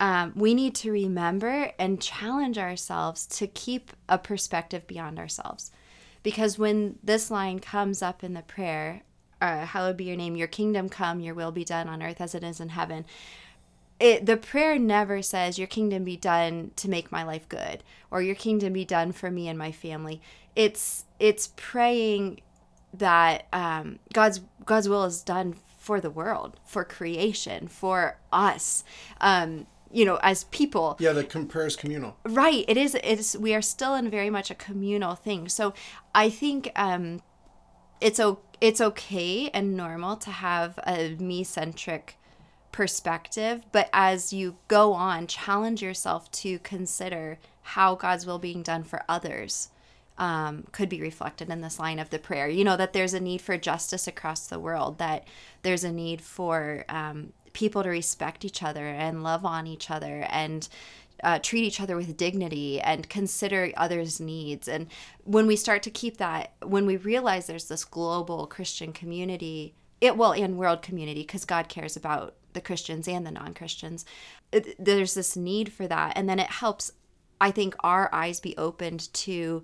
um, 0.00 0.32
we 0.34 0.54
need 0.54 0.74
to 0.76 0.90
remember 0.90 1.72
and 1.78 2.00
challenge 2.00 2.58
ourselves 2.58 3.26
to 3.26 3.46
keep 3.46 3.92
a 4.08 4.18
perspective 4.18 4.86
beyond 4.86 5.18
ourselves. 5.18 5.70
Because 6.22 6.58
when 6.58 6.98
this 7.02 7.30
line 7.30 7.60
comes 7.60 8.02
up 8.02 8.24
in 8.24 8.34
the 8.34 8.42
prayer, 8.42 9.02
uh, 9.40 9.66
hallowed 9.66 9.96
be 9.96 10.04
your 10.04 10.16
name, 10.16 10.36
your 10.36 10.48
kingdom 10.48 10.88
come, 10.88 11.20
your 11.20 11.34
will 11.34 11.52
be 11.52 11.64
done 11.64 11.88
on 11.88 12.02
earth 12.02 12.20
as 12.20 12.34
it 12.34 12.42
is 12.42 12.60
in 12.60 12.70
heaven. 12.70 13.06
It, 13.98 14.26
the 14.26 14.36
prayer 14.36 14.78
never 14.78 15.22
says 15.22 15.58
your 15.58 15.68
kingdom 15.68 16.04
be 16.04 16.16
done 16.16 16.72
to 16.76 16.88
make 16.88 17.12
my 17.12 17.22
life 17.22 17.46
good 17.48 17.84
or 18.10 18.22
your 18.22 18.34
kingdom 18.34 18.72
be 18.72 18.84
done 18.86 19.12
for 19.12 19.30
me 19.30 19.46
and 19.46 19.58
my 19.58 19.72
family 19.72 20.22
it's 20.56 21.04
it's 21.18 21.52
praying 21.56 22.40
that 22.94 23.46
um, 23.52 23.98
God's 24.12 24.40
God's 24.64 24.88
will 24.88 25.04
is 25.04 25.22
done 25.22 25.54
for 25.78 26.00
the 26.00 26.10
world, 26.10 26.58
for 26.64 26.84
creation, 26.84 27.68
for 27.68 28.18
us, 28.32 28.84
um, 29.20 29.66
you 29.92 30.04
know, 30.04 30.18
as 30.22 30.44
people. 30.44 30.96
Yeah, 31.00 31.12
that 31.12 31.30
compares 31.30 31.76
communal. 31.76 32.16
Right. 32.24 32.64
It 32.68 32.76
is. 32.76 32.96
It's 33.02 33.36
we 33.36 33.54
are 33.54 33.62
still 33.62 33.94
in 33.94 34.08
very 34.10 34.30
much 34.30 34.50
a 34.50 34.54
communal 34.54 35.14
thing. 35.14 35.48
So 35.48 35.74
I 36.14 36.30
think 36.30 36.70
um, 36.76 37.20
it's 38.00 38.20
o- 38.20 38.40
it's 38.60 38.80
okay 38.80 39.50
and 39.50 39.76
normal 39.76 40.16
to 40.16 40.30
have 40.30 40.78
a 40.86 41.16
me 41.16 41.44
centric 41.44 42.16
perspective, 42.72 43.64
but 43.72 43.88
as 43.92 44.32
you 44.32 44.56
go 44.68 44.92
on, 44.92 45.26
challenge 45.26 45.82
yourself 45.82 46.30
to 46.30 46.58
consider 46.60 47.38
how 47.62 47.94
God's 47.94 48.26
will 48.26 48.38
being 48.38 48.62
done 48.62 48.84
for 48.84 49.02
others 49.08 49.70
um, 50.18 50.64
could 50.70 50.88
be 50.88 51.00
reflected 51.00 51.50
in 51.50 51.62
this 51.62 51.78
line 51.78 51.98
of 51.98 52.10
the 52.10 52.18
prayer. 52.18 52.48
You 52.48 52.62
know, 52.64 52.76
that 52.76 52.92
there's 52.92 53.14
a 53.14 53.20
need 53.20 53.40
for 53.40 53.56
justice 53.56 54.06
across 54.06 54.46
the 54.46 54.60
world, 54.60 54.98
that 54.98 55.26
there's 55.62 55.82
a 55.82 55.92
need 55.92 56.20
for 56.20 56.84
um, 56.88 57.32
people 57.52 57.82
to 57.82 57.88
respect 57.88 58.44
each 58.44 58.62
other 58.62 58.86
and 58.86 59.22
love 59.22 59.44
on 59.44 59.66
each 59.66 59.90
other 59.90 60.26
and 60.30 60.68
uh, 61.22 61.38
treat 61.38 61.64
each 61.64 61.80
other 61.80 61.96
with 61.96 62.16
dignity 62.16 62.80
and 62.80 63.08
consider 63.08 63.72
others' 63.76 64.20
needs. 64.20 64.68
And 64.68 64.86
when 65.24 65.46
we 65.46 65.56
start 65.56 65.82
to 65.84 65.90
keep 65.90 66.16
that, 66.16 66.52
when 66.62 66.86
we 66.86 66.96
realize 66.96 67.46
there's 67.46 67.68
this 67.68 67.84
global 67.84 68.46
Christian 68.46 68.92
community, 68.92 69.74
it 70.00 70.16
well, 70.16 70.32
and 70.32 70.56
world 70.56 70.82
community, 70.82 71.22
because 71.22 71.44
God 71.44 71.68
cares 71.68 71.96
about 71.96 72.34
the 72.52 72.60
Christians 72.60 73.06
and 73.06 73.26
the 73.26 73.30
non 73.30 73.54
Christians, 73.54 74.04
there's 74.78 75.14
this 75.14 75.36
need 75.36 75.72
for 75.72 75.86
that. 75.86 76.14
And 76.16 76.28
then 76.28 76.38
it 76.38 76.48
helps, 76.48 76.92
I 77.40 77.50
think, 77.50 77.74
our 77.80 78.12
eyes 78.12 78.40
be 78.40 78.56
opened 78.56 79.12
to 79.14 79.62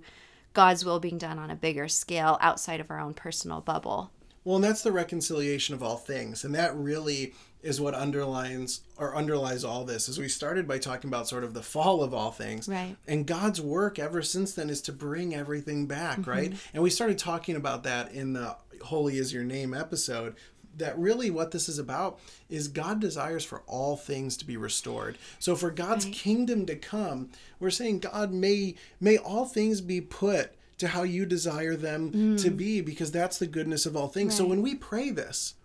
God's 0.53 0.85
will 0.85 0.99
being 0.99 1.17
done 1.17 1.39
on 1.39 1.51
a 1.51 1.55
bigger 1.55 1.87
scale 1.87 2.37
outside 2.41 2.79
of 2.79 2.89
our 2.89 2.99
own 2.99 3.13
personal 3.13 3.61
bubble. 3.61 4.11
Well, 4.43 4.55
and 4.55 4.63
that's 4.63 4.81
the 4.81 4.93
reconciliation 4.93 5.75
of 5.75 5.83
all 5.83 5.97
things. 5.97 6.43
And 6.45 6.55
that 6.55 6.75
really 6.75 7.33
is 7.63 7.81
what 7.81 7.93
underlines 7.95 8.81
or 8.97 9.15
underlies 9.15 9.63
all 9.63 9.83
this. 9.83 10.07
As 10.07 10.19
we 10.19 10.27
started 10.29 10.67
by 10.67 10.77
talking 10.77 11.09
about 11.09 11.27
sort 11.27 11.43
of 11.43 11.53
the 11.53 11.63
fall 11.63 12.03
of 12.03 12.13
all 12.13 12.31
things. 12.31 12.67
Right. 12.69 12.95
And 13.07 13.25
God's 13.25 13.59
work 13.59 13.97
ever 13.99 14.21
since 14.21 14.53
then 14.53 14.69
is 14.69 14.81
to 14.83 14.93
bring 14.93 15.33
everything 15.35 15.85
back, 15.87 16.19
Mm-hmm. 16.19 16.29
right? 16.29 16.53
And 16.73 16.83
we 16.83 16.89
started 16.89 17.17
talking 17.17 17.55
about 17.55 17.83
that 17.83 18.11
in 18.11 18.33
the 18.33 18.55
Holy 18.83 19.17
is 19.17 19.33
Your 19.33 19.43
Name 19.43 19.73
episode. 19.73 20.35
That 20.77 20.97
really 20.99 21.31
what 21.31 21.49
this 21.49 21.67
is 21.67 21.79
about 21.79 22.19
is 22.49 22.67
God 22.67 22.99
desires 23.01 23.43
for 23.43 23.63
all 23.65 23.97
things 23.97 24.37
to 24.37 24.45
be 24.45 24.55
restored. 24.57 25.17
So 25.39 25.55
for 25.55 25.71
God's 25.71 26.05
kingdom 26.05 26.67
to 26.67 26.75
come, 26.75 27.31
we're 27.59 27.71
saying 27.71 27.99
God 27.99 28.31
may 28.31 28.75
may 28.99 29.17
all 29.17 29.45
things 29.45 29.81
be 29.81 29.99
put 30.01 30.51
to 30.77 30.89
how 30.89 31.01
you 31.01 31.25
desire 31.25 31.75
them 31.75 32.37
to 32.37 32.51
be 32.51 32.81
because 32.81 33.11
that's 33.11 33.39
the 33.39 33.47
goodness 33.47 33.87
of 33.87 33.97
all 33.97 34.07
things. 34.07 34.35
So 34.35 34.45
Mm. 34.45 34.49
When 34.49 34.61
we 34.61 34.75
pray 34.75 35.09
this, 35.09 35.55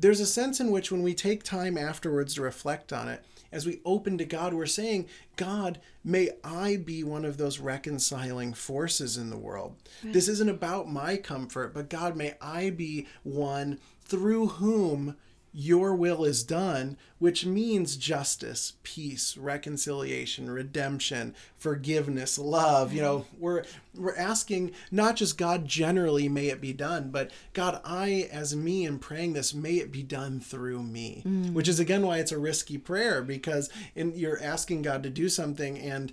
there's 0.00 0.20
a 0.20 0.26
sense 0.26 0.60
in 0.60 0.70
which 0.70 0.92
when 0.92 1.02
we 1.02 1.14
take 1.14 1.42
time 1.42 1.76
afterwards 1.76 2.34
to 2.34 2.42
reflect 2.42 2.92
on 2.92 3.08
it, 3.08 3.24
as 3.50 3.66
we 3.66 3.80
open 3.84 4.18
to 4.18 4.24
God, 4.24 4.52
we're 4.54 4.66
saying, 4.66 5.06
God, 5.36 5.80
may 6.04 6.30
I 6.44 6.76
be 6.76 7.02
one 7.02 7.24
of 7.24 7.36
those 7.36 7.58
reconciling 7.58 8.52
forces 8.52 9.16
in 9.16 9.30
the 9.30 9.38
world. 9.38 9.74
This 10.02 10.28
isn't 10.28 10.50
about 10.50 10.90
my 10.90 11.16
comfort, 11.16 11.74
but 11.74 11.88
God, 11.88 12.14
may 12.14 12.34
I 12.40 12.70
be 12.70 13.06
one 13.22 13.78
through 14.04 14.48
whom 14.48 15.16
your 15.52 15.94
will 15.94 16.24
is 16.24 16.42
done, 16.42 16.96
which 17.18 17.46
means 17.46 17.96
justice, 17.96 18.74
peace, 18.82 19.36
reconciliation, 19.36 20.50
redemption, 20.50 21.34
forgiveness, 21.56 22.38
love. 22.38 22.92
You 22.92 23.02
know, 23.02 23.18
mm-hmm. 23.18 23.40
we're 23.40 23.64
we're 23.94 24.16
asking 24.16 24.72
not 24.90 25.16
just 25.16 25.38
God 25.38 25.66
generally 25.66 26.28
may 26.28 26.46
it 26.46 26.60
be 26.60 26.72
done, 26.72 27.10
but 27.10 27.30
God, 27.52 27.80
I 27.84 28.28
as 28.30 28.54
me 28.54 28.86
am 28.86 28.98
praying 28.98 29.32
this, 29.32 29.54
may 29.54 29.74
it 29.74 29.90
be 29.90 30.02
done 30.02 30.40
through 30.40 30.82
me. 30.82 31.22
Mm. 31.26 31.52
Which 31.52 31.68
is 31.68 31.80
again 31.80 32.06
why 32.06 32.18
it's 32.18 32.32
a 32.32 32.38
risky 32.38 32.78
prayer 32.78 33.22
because 33.22 33.70
in, 33.94 34.14
you're 34.14 34.42
asking 34.42 34.82
God 34.82 35.02
to 35.02 35.10
do 35.10 35.28
something 35.28 35.78
and 35.78 36.12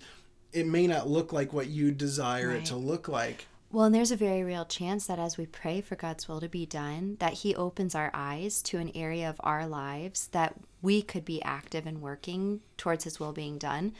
it 0.54 0.66
may 0.66 0.88
not 0.88 1.10
look 1.10 1.34
like 1.34 1.52
what 1.52 1.68
you 1.68 1.92
desire 1.92 2.52
it 2.52 2.66
to 2.66 2.78
look 2.78 3.10
like. 3.10 3.48
Well, 3.76 3.84
and 3.84 3.94
there's 3.94 4.12
a 4.12 4.16
very 4.16 4.42
real 4.42 4.64
chance 4.64 5.06
that 5.08 5.20
as 5.20 5.38
we 5.38 5.48
pray 5.48 5.82
for 5.82 5.98
God's 5.98 6.30
will 6.30 6.40
to 6.40 6.48
be 6.48 6.66
done, 6.66 7.18
that 7.20 7.34
He 7.34 7.54
opens 7.54 7.94
our 7.94 8.10
eyes 8.14 8.62
to 8.62 8.78
an 8.78 8.90
area 8.96 9.30
of 9.30 9.36
our 9.42 9.68
lives 9.68 10.28
that 10.28 10.56
we 10.82 11.02
could 11.02 11.26
be 11.26 11.44
active 11.44 11.86
and 11.86 12.02
working 12.02 12.62
towards 12.78 13.04
His 13.04 13.20
will 13.20 13.34
being 13.34 13.58
done. 13.58 13.92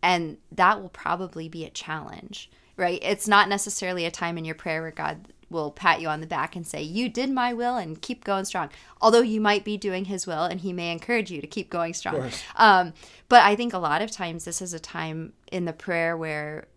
And 0.00 0.38
that 0.52 0.80
will 0.80 0.90
probably 0.90 1.48
be 1.48 1.64
a 1.64 1.70
challenge, 1.70 2.52
right? 2.76 3.00
It's 3.02 3.26
not 3.26 3.48
necessarily 3.48 4.04
a 4.04 4.12
time 4.12 4.38
in 4.38 4.44
your 4.44 4.54
prayer 4.54 4.80
where 4.80 4.92
God 4.92 5.32
will 5.50 5.72
pat 5.72 6.00
you 6.00 6.06
on 6.06 6.20
the 6.20 6.28
back 6.28 6.54
and 6.54 6.64
say, 6.64 6.80
You 6.80 7.08
did 7.08 7.28
my 7.28 7.52
will 7.52 7.76
and 7.76 8.00
keep 8.00 8.22
going 8.22 8.44
strong. 8.44 8.70
Although 9.00 9.22
you 9.22 9.40
might 9.40 9.64
be 9.64 9.76
doing 9.76 10.04
His 10.04 10.28
will 10.28 10.44
and 10.44 10.60
He 10.60 10.72
may 10.72 10.92
encourage 10.92 11.32
you 11.32 11.40
to 11.40 11.48
keep 11.48 11.68
going 11.68 11.94
strong. 11.94 12.14
Um, 12.54 12.92
but 13.28 13.42
I 13.42 13.56
think 13.56 13.72
a 13.72 13.78
lot 13.78 14.02
of 14.02 14.12
times 14.12 14.44
this 14.44 14.62
is 14.62 14.72
a 14.72 14.78
time 14.78 15.32
in 15.50 15.64
the 15.64 15.72
prayer 15.72 16.16
where 16.16 16.68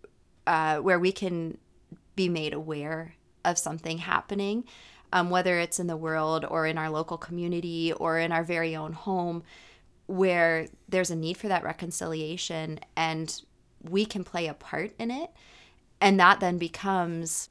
uh, 0.48 0.78
where 0.78 0.98
we 0.98 1.12
can 1.12 1.56
be 2.20 2.28
made 2.28 2.52
aware 2.52 3.14
of 3.46 3.56
something 3.56 3.96
happening, 3.96 4.62
um, 5.10 5.30
whether 5.30 5.58
it's 5.58 5.80
in 5.80 5.86
the 5.86 5.96
world 5.96 6.44
or 6.44 6.66
in 6.66 6.76
our 6.76 6.90
local 6.90 7.16
community 7.16 7.94
or 7.94 8.18
in 8.18 8.30
our 8.30 8.44
very 8.44 8.76
own 8.76 8.92
home, 8.92 9.42
where 10.04 10.66
there's 10.86 11.10
a 11.10 11.16
need 11.16 11.38
for 11.38 11.48
that 11.48 11.64
reconciliation 11.64 12.78
and 12.94 13.40
we 13.88 14.04
can 14.04 14.22
play 14.22 14.46
a 14.48 14.52
part 14.52 14.92
in 14.98 15.10
it. 15.10 15.30
And 15.98 16.20
that 16.20 16.40
then 16.40 16.58
becomes 16.58 17.48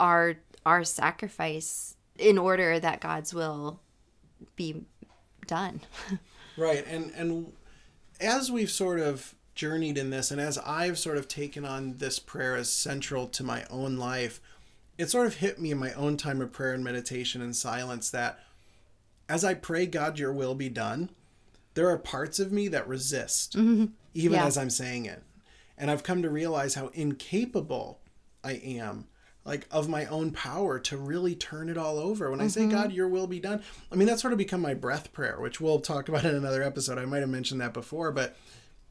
our 0.00 0.34
our 0.66 0.82
sacrifice 0.82 1.96
in 2.18 2.36
order 2.36 2.80
that 2.80 3.00
God's 3.00 3.32
will 3.32 3.78
be 4.56 4.84
done. 5.46 5.82
Right. 6.56 6.86
And 6.86 7.10
and 7.16 7.52
as 8.20 8.48
we've 8.48 8.70
sort 8.70 9.00
of 9.00 9.34
journeyed 9.54 9.96
in 9.98 10.10
this 10.10 10.30
and 10.30 10.40
as 10.40 10.58
I've 10.58 10.98
sort 10.98 11.16
of 11.16 11.28
taken 11.28 11.64
on 11.64 11.98
this 11.98 12.18
prayer 12.18 12.56
as 12.56 12.70
central 12.72 13.26
to 13.28 13.42
my 13.44 13.64
own 13.70 13.96
life, 13.96 14.40
it 14.98 15.10
sort 15.10 15.26
of 15.26 15.36
hit 15.36 15.60
me 15.60 15.70
in 15.70 15.78
my 15.78 15.92
own 15.92 16.16
time 16.16 16.40
of 16.40 16.52
prayer 16.52 16.72
and 16.74 16.82
meditation 16.84 17.40
and 17.42 17.54
silence 17.54 18.10
that 18.10 18.40
as 19.28 19.44
I 19.44 19.54
pray 19.54 19.86
God 19.86 20.18
your 20.18 20.32
will 20.32 20.54
be 20.54 20.68
done, 20.68 21.10
there 21.74 21.88
are 21.88 21.98
parts 21.98 22.38
of 22.38 22.52
me 22.52 22.68
that 22.68 22.86
resist 22.88 23.54
even 23.56 23.92
Yeah. 24.38 24.46
as 24.46 24.56
I'm 24.58 24.70
saying 24.70 25.06
it. 25.06 25.22
And 25.76 25.90
I've 25.90 26.02
come 26.04 26.22
to 26.22 26.30
realize 26.30 26.74
how 26.74 26.88
incapable 26.88 28.00
I 28.44 28.52
am 28.52 29.06
like 29.44 29.66
of 29.70 29.88
my 29.88 30.06
own 30.06 30.30
power 30.30 30.78
to 30.78 30.96
really 30.96 31.34
turn 31.34 31.68
it 31.68 31.76
all 31.76 31.98
over. 31.98 32.30
When 32.30 32.40
I 32.40 32.44
Mm-hmm. 32.44 32.70
say 32.70 32.74
God, 32.74 32.92
your 32.92 33.08
will 33.08 33.26
be 33.26 33.40
done, 33.40 33.62
I 33.92 33.96
mean 33.96 34.06
that's 34.06 34.22
sort 34.22 34.32
of 34.32 34.38
become 34.38 34.60
my 34.60 34.74
breath 34.74 35.12
prayer, 35.12 35.38
which 35.40 35.60
we'll 35.60 35.80
talk 35.80 36.08
about 36.08 36.24
in 36.24 36.34
another 36.34 36.62
episode. 36.62 36.98
I 36.98 37.04
might 37.04 37.20
have 37.20 37.28
mentioned 37.28 37.60
that 37.60 37.72
before, 37.74 38.10
but 38.12 38.36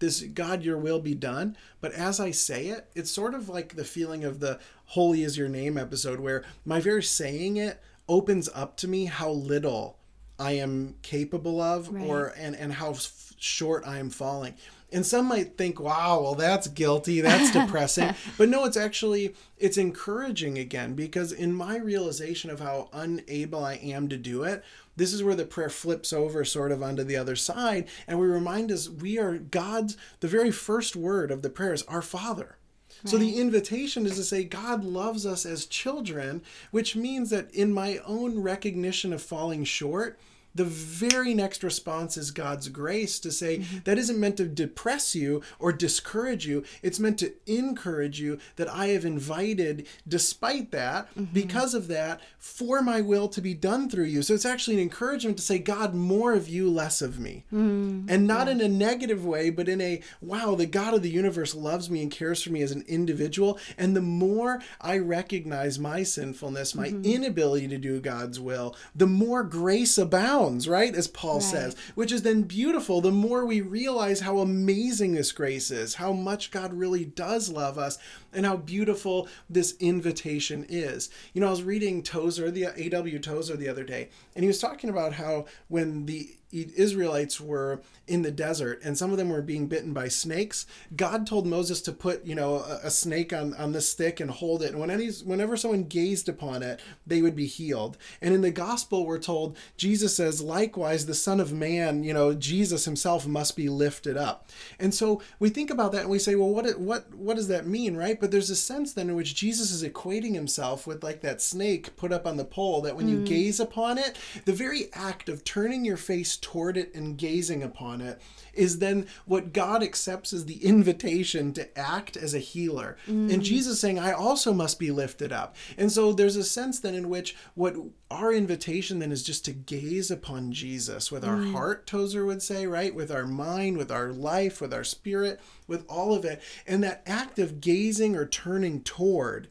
this 0.03 0.21
God, 0.21 0.63
your 0.63 0.77
will 0.77 0.99
be 0.99 1.15
done. 1.15 1.55
But 1.79 1.93
as 1.93 2.19
I 2.19 2.31
say 2.31 2.67
it, 2.67 2.89
it's 2.93 3.09
sort 3.09 3.33
of 3.33 3.47
like 3.47 3.75
the 3.75 3.85
feeling 3.85 4.25
of 4.25 4.41
the 4.41 4.59
Holy 4.87 5.23
is 5.23 5.37
Your 5.37 5.47
Name 5.47 5.77
episode, 5.77 6.19
where 6.19 6.43
my 6.65 6.81
very 6.81 7.01
saying 7.01 7.55
it 7.55 7.81
opens 8.09 8.49
up 8.53 8.75
to 8.77 8.87
me 8.87 9.05
how 9.05 9.31
little 9.31 9.97
I 10.37 10.53
am 10.53 10.95
capable 11.03 11.61
of, 11.61 11.89
or 11.89 12.33
and 12.37 12.55
and 12.55 12.73
how 12.73 12.91
f- 12.91 13.33
short 13.39 13.87
I 13.87 13.99
am 13.99 14.09
falling. 14.09 14.55
And 14.91 15.05
some 15.05 15.25
might 15.27 15.57
think, 15.57 15.79
"Wow, 15.79 16.21
well 16.21 16.35
that's 16.35 16.67
guilty, 16.67 17.21
that's 17.21 17.51
depressing." 17.59 18.13
but 18.37 18.49
no, 18.49 18.65
it's 18.65 18.77
actually 18.77 19.33
it's 19.57 19.77
encouraging 19.77 20.57
again 20.57 20.95
because 20.95 21.31
in 21.31 21.53
my 21.53 21.77
realization 21.77 22.49
of 22.49 22.59
how 22.59 22.89
unable 22.91 23.63
I 23.63 23.75
am 23.75 24.09
to 24.09 24.17
do 24.17 24.43
it, 24.43 24.63
this 24.95 25.13
is 25.13 25.23
where 25.23 25.36
the 25.36 25.45
prayer 25.45 25.69
flips 25.69 26.13
over 26.13 26.45
sort 26.45 26.71
of 26.71 26.84
onto 26.84 27.03
the 27.03 27.17
other 27.17 27.36
side 27.36 27.88
and 28.08 28.19
we 28.19 28.27
remind 28.27 28.71
us 28.71 28.89
we 28.89 29.17
are 29.17 29.38
God's 29.38 29.97
the 30.19 30.27
very 30.27 30.51
first 30.51 30.95
word 30.95 31.32
of 31.32 31.41
the 31.41 31.49
prayer 31.49 31.73
is 31.73 31.84
our 31.84 32.01
Father. 32.01 32.58
So 33.06 33.17
the 33.17 33.38
invitation 33.38 34.06
is 34.06 34.15
to 34.15 34.23
say 34.23 34.45
God 34.45 34.86
loves 34.86 35.25
us 35.25 35.45
as 35.45 35.65
children, 35.65 36.41
which 36.71 36.95
means 36.95 37.32
that 37.32 37.53
in 37.53 37.73
my 37.73 37.97
own 38.06 38.39
recognition 38.39 39.12
of 39.12 39.21
falling 39.21 39.65
short, 39.65 40.17
the 40.55 40.65
very 40.65 41.33
next 41.33 41.63
response 41.63 42.17
is 42.17 42.31
God's 42.31 42.69
grace 42.69 43.19
to 43.19 43.31
say 43.31 43.59
mm-hmm. 43.59 43.79
that 43.85 43.97
isn't 43.97 44.19
meant 44.19 44.37
to 44.37 44.45
depress 44.45 45.15
you 45.15 45.41
or 45.59 45.71
discourage 45.71 46.45
you. 46.45 46.63
It's 46.81 46.99
meant 46.99 47.19
to 47.19 47.33
encourage 47.45 48.19
you 48.19 48.39
that 48.55 48.69
I 48.69 48.87
have 48.87 49.05
invited, 49.05 49.87
despite 50.07 50.71
that, 50.71 51.09
mm-hmm. 51.09 51.33
because 51.33 51.73
of 51.73 51.87
that, 51.87 52.21
for 52.37 52.81
my 52.81 53.01
will 53.01 53.27
to 53.29 53.41
be 53.41 53.53
done 53.53 53.89
through 53.89 54.05
you. 54.05 54.21
So 54.21 54.33
it's 54.33 54.45
actually 54.45 54.75
an 54.75 54.83
encouragement 54.83 55.37
to 55.37 55.43
say, 55.43 55.59
God, 55.59 55.93
more 55.93 56.33
of 56.33 56.47
you, 56.47 56.69
less 56.69 57.01
of 57.01 57.19
me. 57.19 57.45
Mm-hmm. 57.53 58.09
and 58.09 58.27
not 58.27 58.47
in 58.47 58.61
a 58.61 58.67
negative 58.67 59.25
way, 59.25 59.49
but 59.49 59.69
in 59.69 59.79
a, 59.81 60.01
wow, 60.21 60.55
the 60.55 60.65
God 60.65 60.93
of 60.93 61.01
the 61.01 61.09
universe 61.09 61.55
loves 61.55 61.89
me 61.89 62.01
and 62.01 62.11
cares 62.11 62.41
for 62.41 62.51
me 62.51 62.61
as 62.61 62.71
an 62.71 62.83
individual. 62.87 63.59
And 63.77 63.95
the 63.95 64.01
more 64.01 64.61
I 64.81 64.97
recognize 64.97 65.79
my 65.79 66.03
sinfulness, 66.03 66.75
my 66.75 66.87
inability 66.87 67.67
to 67.69 67.77
do 67.77 67.99
God's 67.99 68.39
will, 68.39 68.75
the 68.95 69.07
more 69.07 69.43
grace 69.43 69.97
abounds, 69.97 70.42
right? 70.67 70.93
As 70.93 71.08
Paul 71.08 71.41
says, 71.41 71.75
which 71.95 72.12
is 72.12 72.23
then 72.23 72.43
beautiful. 72.43 73.01
The 73.01 73.12
more 73.12 73.45
we 73.45 73.62
realize 73.62 74.21
how 74.21 74.39
amazing 74.39 75.13
this 75.13 75.32
grace 75.32 75.71
is, 75.71 75.95
how 75.95 76.13
much 76.13 76.51
God 76.51 76.73
really 76.73 77.06
does 77.06 77.49
love 77.49 77.77
us, 77.77 77.97
and 78.34 78.45
how 78.45 78.58
beautiful 78.58 79.27
this 79.49 79.75
invitation 79.79 80.65
is. 80.67 81.10
You 81.34 81.41
know, 81.41 81.47
I 81.47 81.51
was 81.51 81.63
reading 81.63 82.03
Tozer, 82.03 82.51
the 82.51 82.65
A.W. 82.75 83.19
Tozer, 83.19 83.56
the 83.56 83.69
other 83.69 83.84
day, 83.84 84.10
and 84.36 84.43
he 84.43 84.47
was 84.47 84.60
talking 84.60 84.89
about 84.89 85.13
how 85.13 85.45
when 85.67 86.06
the 86.06 86.36
Israelites 86.53 87.41
were 87.41 87.81
in 88.07 88.21
the 88.21 88.31
desert 88.31 88.81
and 88.83 88.97
some 88.97 89.11
of 89.11 89.17
them 89.17 89.29
were 89.29 89.41
being 89.41 89.67
bitten 89.67 89.93
by 89.93 90.07
snakes, 90.07 90.65
God 90.95 91.25
told 91.25 91.47
Moses 91.47 91.81
to 91.83 91.91
put, 91.91 92.25
you 92.25 92.35
know, 92.35 92.57
a, 92.57 92.81
a 92.83 92.91
snake 92.91 93.31
on, 93.31 93.53
on 93.55 93.71
the 93.71 93.81
stick 93.81 94.19
and 94.19 94.29
hold 94.29 94.61
it. 94.61 94.71
And 94.71 94.79
when 94.79 94.91
any, 94.91 95.09
whenever 95.23 95.55
someone 95.55 95.83
gazed 95.83 96.27
upon 96.27 96.63
it, 96.63 96.81
they 97.07 97.21
would 97.21 97.35
be 97.35 97.45
healed. 97.45 97.97
And 98.21 98.33
in 98.33 98.41
the 98.41 98.51
gospel, 98.51 99.05
we're 99.05 99.19
told, 99.19 99.57
Jesus 99.77 100.15
says, 100.15 100.41
likewise, 100.41 101.05
the 101.05 101.13
Son 101.13 101.39
of 101.39 101.53
Man, 101.53 102.03
you 102.03 102.13
know, 102.13 102.33
Jesus 102.33 102.85
himself 102.85 103.25
must 103.25 103.55
be 103.55 103.69
lifted 103.69 104.17
up. 104.17 104.49
And 104.79 104.93
so 104.93 105.21
we 105.39 105.49
think 105.49 105.69
about 105.69 105.93
that 105.93 106.01
and 106.01 106.09
we 106.09 106.19
say, 106.19 106.35
well, 106.35 106.49
what, 106.49 106.77
what, 106.79 107.13
what 107.15 107.37
does 107.37 107.47
that 107.47 107.67
mean, 107.67 107.95
right? 107.95 108.19
But 108.19 108.31
there's 108.31 108.49
a 108.49 108.55
sense 108.55 108.93
then 108.93 109.09
in 109.09 109.15
which 109.15 109.35
Jesus 109.35 109.71
is 109.71 109.83
equating 109.83 110.33
himself 110.33 110.85
with 110.85 111.03
like 111.03 111.21
that 111.21 111.41
snake 111.41 111.95
put 111.95 112.11
up 112.11 112.27
on 112.27 112.37
the 112.37 112.45
pole 112.45 112.81
that 112.81 112.95
when 112.97 113.07
you 113.07 113.17
mm. 113.19 113.25
gaze 113.25 113.59
upon 113.59 113.97
it, 113.97 114.17
the 114.45 114.53
very 114.53 114.89
act 114.93 115.29
of 115.29 115.43
turning 115.43 115.85
your 115.85 115.97
face 115.97 116.35
toward 116.43 116.77
it 116.77 116.93
and 116.93 117.17
gazing 117.17 117.63
upon 117.63 118.01
it 118.01 118.21
is 118.53 118.77
then 118.77 119.08
what 119.25 119.53
God 119.53 119.82
accepts 119.82 120.34
as 120.34 120.45
the 120.45 120.63
invitation 120.63 121.53
to 121.53 121.75
act 121.77 122.15
as 122.15 122.36
a 122.36 122.39
healer. 122.39 122.97
And 123.08 123.32
mm. 123.32 123.41
Jesus 123.41 123.79
saying, 123.79 123.97
I 123.97 124.12
also 124.12 124.53
must 124.53 124.77
be 124.77 124.91
lifted 124.91 125.32
up. 125.32 125.56
And 125.77 125.91
so 125.91 126.13
there's 126.13 126.36
a 126.36 126.43
sense 126.43 126.79
then 126.79 126.93
in 126.93 127.10
which 127.10 127.36
what 127.56 127.75
our 128.12 128.32
invitation 128.32 128.99
then 128.99 129.12
is 129.12 129.23
just 129.23 129.45
to 129.45 129.53
gaze 129.53 130.12
upon 130.12 130.51
Jesus 130.51 131.12
with 131.12 131.25
our 131.25 131.38
mm. 131.38 131.51
heart, 131.53 131.88
Tozer 131.88 132.25
would 132.25 132.43
say, 132.43 132.67
right? 132.67 132.93
With 132.93 133.12
our 133.12 133.25
mind, 133.25 133.77
with 133.77 133.91
our 133.91 134.12
life, 134.12 134.62
with 134.62 134.73
our 134.73 134.84
spirit, 134.84 135.39
with 135.65 135.86
all 135.88 136.13
of 136.13 136.25
it. 136.25 136.41
And 136.67 136.84
that 136.84 137.01
act 137.08 137.39
of 137.39 137.62
gazing 137.62 138.15
or 138.15 138.27
turning 138.27 138.84
toward 138.84 139.47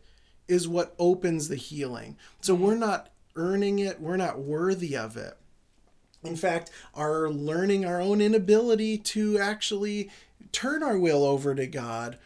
is 0.46 0.68
what 0.68 0.94
opens 0.98 1.48
the 1.48 1.56
healing. 1.56 2.16
So 2.42 2.54
we're 2.54 2.74
not 2.74 3.10
earning 3.34 3.78
it, 3.78 4.00
we're 4.00 4.16
not 4.16 4.38
worthy 4.38 4.96
of 4.96 5.16
it. 5.16 5.38
In 6.24 6.36
fact, 6.36 6.70
our 6.94 7.28
learning 7.28 7.84
our 7.84 8.00
own 8.00 8.20
inability 8.20 8.98
to 8.98 9.38
actually 9.38 10.10
turn 10.52 10.82
our 10.82 10.98
will 10.98 11.24
over 11.24 11.54
to 11.54 11.66
God 11.66 12.18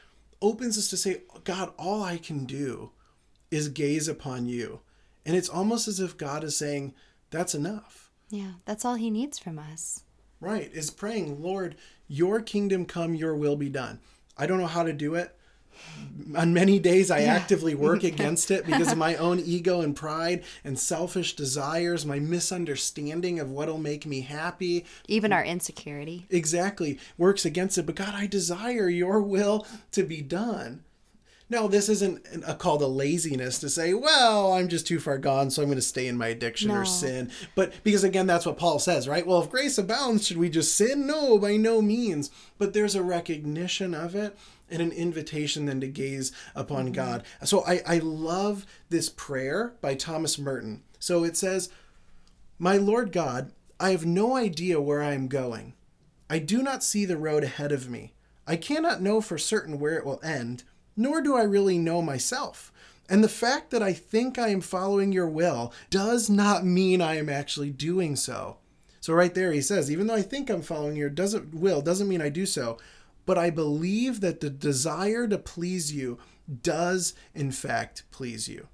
opens 0.42 0.76
us 0.76 0.88
to 0.88 0.96
say, 0.96 1.22
God, 1.44 1.72
all 1.78 2.02
I 2.02 2.18
can 2.18 2.44
do 2.44 2.90
is 3.50 3.68
gaze 3.68 4.09
upon 4.09 4.46
you. 4.46 4.80
And 5.24 5.35
it's 5.35 5.48
almost 5.48 5.88
as 5.88 5.98
if 5.98 6.16
God 6.16 6.44
is 6.44 6.56
saying, 6.56 6.94
that's 7.30 7.54
enough. 7.54 8.11
Yeah, 8.28 8.52
that's 8.64 8.85
all 8.85 8.96
he 8.96 9.11
needs 9.11 9.38
from 9.38 9.59
us. 9.59 10.02
Right, 10.40 10.70
is 10.72 10.90
praying, 10.90 11.42
Lord, 11.42 11.76
your 12.09 12.40
kingdom 12.40 12.85
come, 12.85 13.14
your 13.14 13.35
will 13.35 13.56
be 13.56 13.70
done. 13.70 14.00
I 14.37 14.46
don't 14.46 14.59
know 14.59 14.66
how 14.66 14.82
to 14.82 14.92
do 14.92 15.14
it. 15.14 15.35
On 16.34 16.52
many 16.54 16.78
days, 16.78 17.10
I 17.10 17.22
actively 17.22 17.74
work 17.74 18.02
against 18.12 18.50
it 18.50 18.66
because 18.66 18.90
of 18.92 18.98
my 18.98 19.14
own 19.16 19.38
ego 19.40 19.80
and 19.80 19.94
pride 19.94 20.44
and 20.64 20.78
selfish 20.78 21.36
desires, 21.36 22.04
my 22.06 22.18
misunderstanding 22.18 23.38
of 23.38 23.50
what'll 23.50 23.78
make 23.78 24.06
me 24.06 24.22
happy. 24.22 24.84
Even 25.08 25.32
our 25.32 25.44
insecurity. 25.44 26.26
Exactly, 26.30 26.98
works 27.18 27.44
against 27.44 27.78
it. 27.78 27.86
But 27.86 27.94
God, 27.96 28.14
I 28.14 28.26
desire 28.26 28.88
your 28.88 29.20
will 29.20 29.66
to 29.92 30.02
be 30.02 30.22
done. 30.22 30.82
Now, 31.48 31.68
this 31.68 31.88
isn't 31.88 32.26
a 32.44 32.54
call 32.56 32.76
to 32.78 32.88
laziness 32.88 33.60
to 33.60 33.68
say, 33.68 33.94
well, 33.94 34.54
I'm 34.54 34.66
just 34.66 34.84
too 34.84 34.98
far 34.98 35.16
gone, 35.16 35.50
so 35.52 35.62
I'm 35.62 35.68
going 35.68 35.78
to 35.78 35.82
stay 35.82 36.08
in 36.08 36.16
my 36.16 36.26
addiction 36.26 36.70
No. 36.70 36.78
or 36.78 36.84
sin. 36.84 37.30
But 37.54 37.72
because, 37.84 38.02
again, 38.02 38.26
that's 38.26 38.44
what 38.46 38.58
Paul 38.58 38.80
says, 38.80 39.06
right? 39.06 39.24
Well, 39.24 39.42
if 39.42 39.50
grace 39.50 39.78
abounds, 39.78 40.26
should 40.26 40.38
we 40.38 40.50
just 40.50 40.74
sin? 40.74 41.06
No, 41.06 41.38
by 41.38 41.56
no 41.56 41.80
means. 41.80 42.32
But 42.58 42.72
there's 42.72 42.96
a 42.96 43.02
recognition 43.02 43.94
of 43.94 44.16
it 44.16 44.36
and 44.70 44.83
an 44.83 44.92
invitation 44.92 45.66
then 45.66 45.81
to 45.81 45.88
gaze 45.88 46.33
upon 46.55 46.87
mm-hmm. 46.87 46.94
God. 46.94 47.24
So 47.44 47.64
I, 47.64 47.83
I 47.87 47.98
love 47.98 48.66
this 48.88 49.09
prayer 49.09 49.74
by 49.81 49.94
Thomas 49.94 50.38
Merton. 50.38 50.83
So 50.98 51.24
it 51.24 51.37
says, 51.37 51.70
My 52.59 52.76
Lord 52.76 53.12
God, 53.12 53.52
I 53.79 53.90
have 53.90 54.07
no 54.07 54.37
idea 54.37 54.81
where 54.81 55.02
I 55.02 55.12
am 55.12 55.29
going. 55.29 55.74
I 56.29 56.38
do 56.38 56.62
not 56.62 56.83
see 56.83 57.05
the 57.05 57.16
road 57.16 57.44
ahead 57.44 57.72
of 57.72 57.88
me. 57.88 58.12
I 58.46 58.57
cannot 58.57 59.02
know 59.02 59.20
for 59.20 59.38
certain 59.38 59.79
where 59.79 59.96
it 59.96 60.05
will 60.05 60.20
end, 60.22 60.64
nor 60.96 61.20
do 61.20 61.37
I 61.37 61.42
really 61.42 61.79
know 61.79 62.00
myself. 62.00 62.72
And 63.09 63.22
the 63.22 63.29
fact 63.29 63.70
that 63.70 63.83
I 63.83 63.92
think 63.92 64.38
I 64.38 64.48
am 64.48 64.61
following 64.61 65.12
your 65.12 65.29
will 65.29 65.72
does 65.90 66.29
not 66.29 66.64
mean 66.64 67.00
I 67.00 67.16
am 67.16 67.29
actually 67.29 67.70
doing 67.70 68.16
so. 68.16 68.57
So 69.00 69.14
right 69.14 69.35
there 69.35 69.52
he 69.52 69.61
says, 69.61 69.90
even 69.90 70.09
though 70.09 70.14
I 70.14 70.22
think 70.22 70.50
I'm 70.50 70.62
following 70.62 70.96
your 70.96 71.11
doesn't 71.11 71.55
will 71.55 71.81
doesn't 71.81 72.09
mean 72.09 72.20
I 72.20 72.29
do 72.29 72.46
so, 72.46 72.79
but 73.26 73.36
I 73.36 73.50
believe 73.50 74.20
that 74.20 74.40
the 74.40 74.50
desire 74.50 75.28
to 75.28 75.36
please 75.36 75.92
you 75.92 76.18
does 76.62 77.12
in 77.34 77.50
fact 77.50 78.04
please 78.10 78.48
you. 78.48 78.68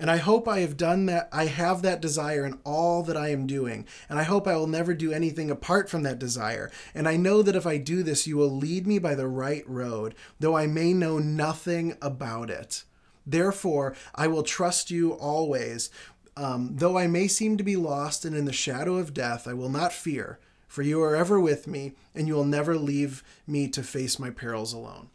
And 0.00 0.10
I 0.10 0.16
hope 0.16 0.48
I 0.48 0.60
have 0.60 0.78
done 0.78 1.04
that. 1.06 1.28
I 1.30 1.44
have 1.44 1.82
that 1.82 2.00
desire 2.00 2.46
in 2.46 2.58
all 2.64 3.02
that 3.02 3.18
I 3.18 3.28
am 3.28 3.46
doing. 3.46 3.86
And 4.08 4.18
I 4.18 4.22
hope 4.22 4.48
I 4.48 4.56
will 4.56 4.66
never 4.66 4.94
do 4.94 5.12
anything 5.12 5.50
apart 5.50 5.90
from 5.90 6.04
that 6.04 6.18
desire. 6.18 6.70
And 6.94 7.06
I 7.06 7.18
know 7.18 7.42
that 7.42 7.54
if 7.54 7.66
I 7.66 7.76
do 7.76 8.02
this, 8.02 8.26
you 8.26 8.38
will 8.38 8.50
lead 8.50 8.86
me 8.86 8.98
by 8.98 9.14
the 9.14 9.28
right 9.28 9.62
road, 9.68 10.14
though 10.40 10.56
I 10.56 10.66
may 10.66 10.94
know 10.94 11.18
nothing 11.18 11.98
about 12.00 12.48
it. 12.48 12.84
Therefore, 13.26 13.94
I 14.14 14.26
will 14.26 14.42
trust 14.42 14.90
you 14.90 15.12
always. 15.12 15.90
Um, 16.34 16.76
though 16.76 16.96
I 16.96 17.06
may 17.06 17.28
seem 17.28 17.58
to 17.58 17.62
be 17.62 17.76
lost 17.76 18.24
and 18.24 18.34
in 18.34 18.46
the 18.46 18.52
shadow 18.54 18.96
of 18.96 19.12
death, 19.12 19.46
I 19.46 19.52
will 19.52 19.68
not 19.68 19.92
fear, 19.92 20.38
for 20.70 20.82
you 20.82 21.02
are 21.02 21.16
ever 21.16 21.40
with 21.40 21.66
me, 21.66 21.94
and 22.14 22.28
you 22.28 22.34
will 22.34 22.44
never 22.44 22.76
leave 22.76 23.24
me 23.44 23.66
to 23.66 23.82
face 23.82 24.20
my 24.20 24.30
perils 24.30 24.72
alone. 24.72 25.08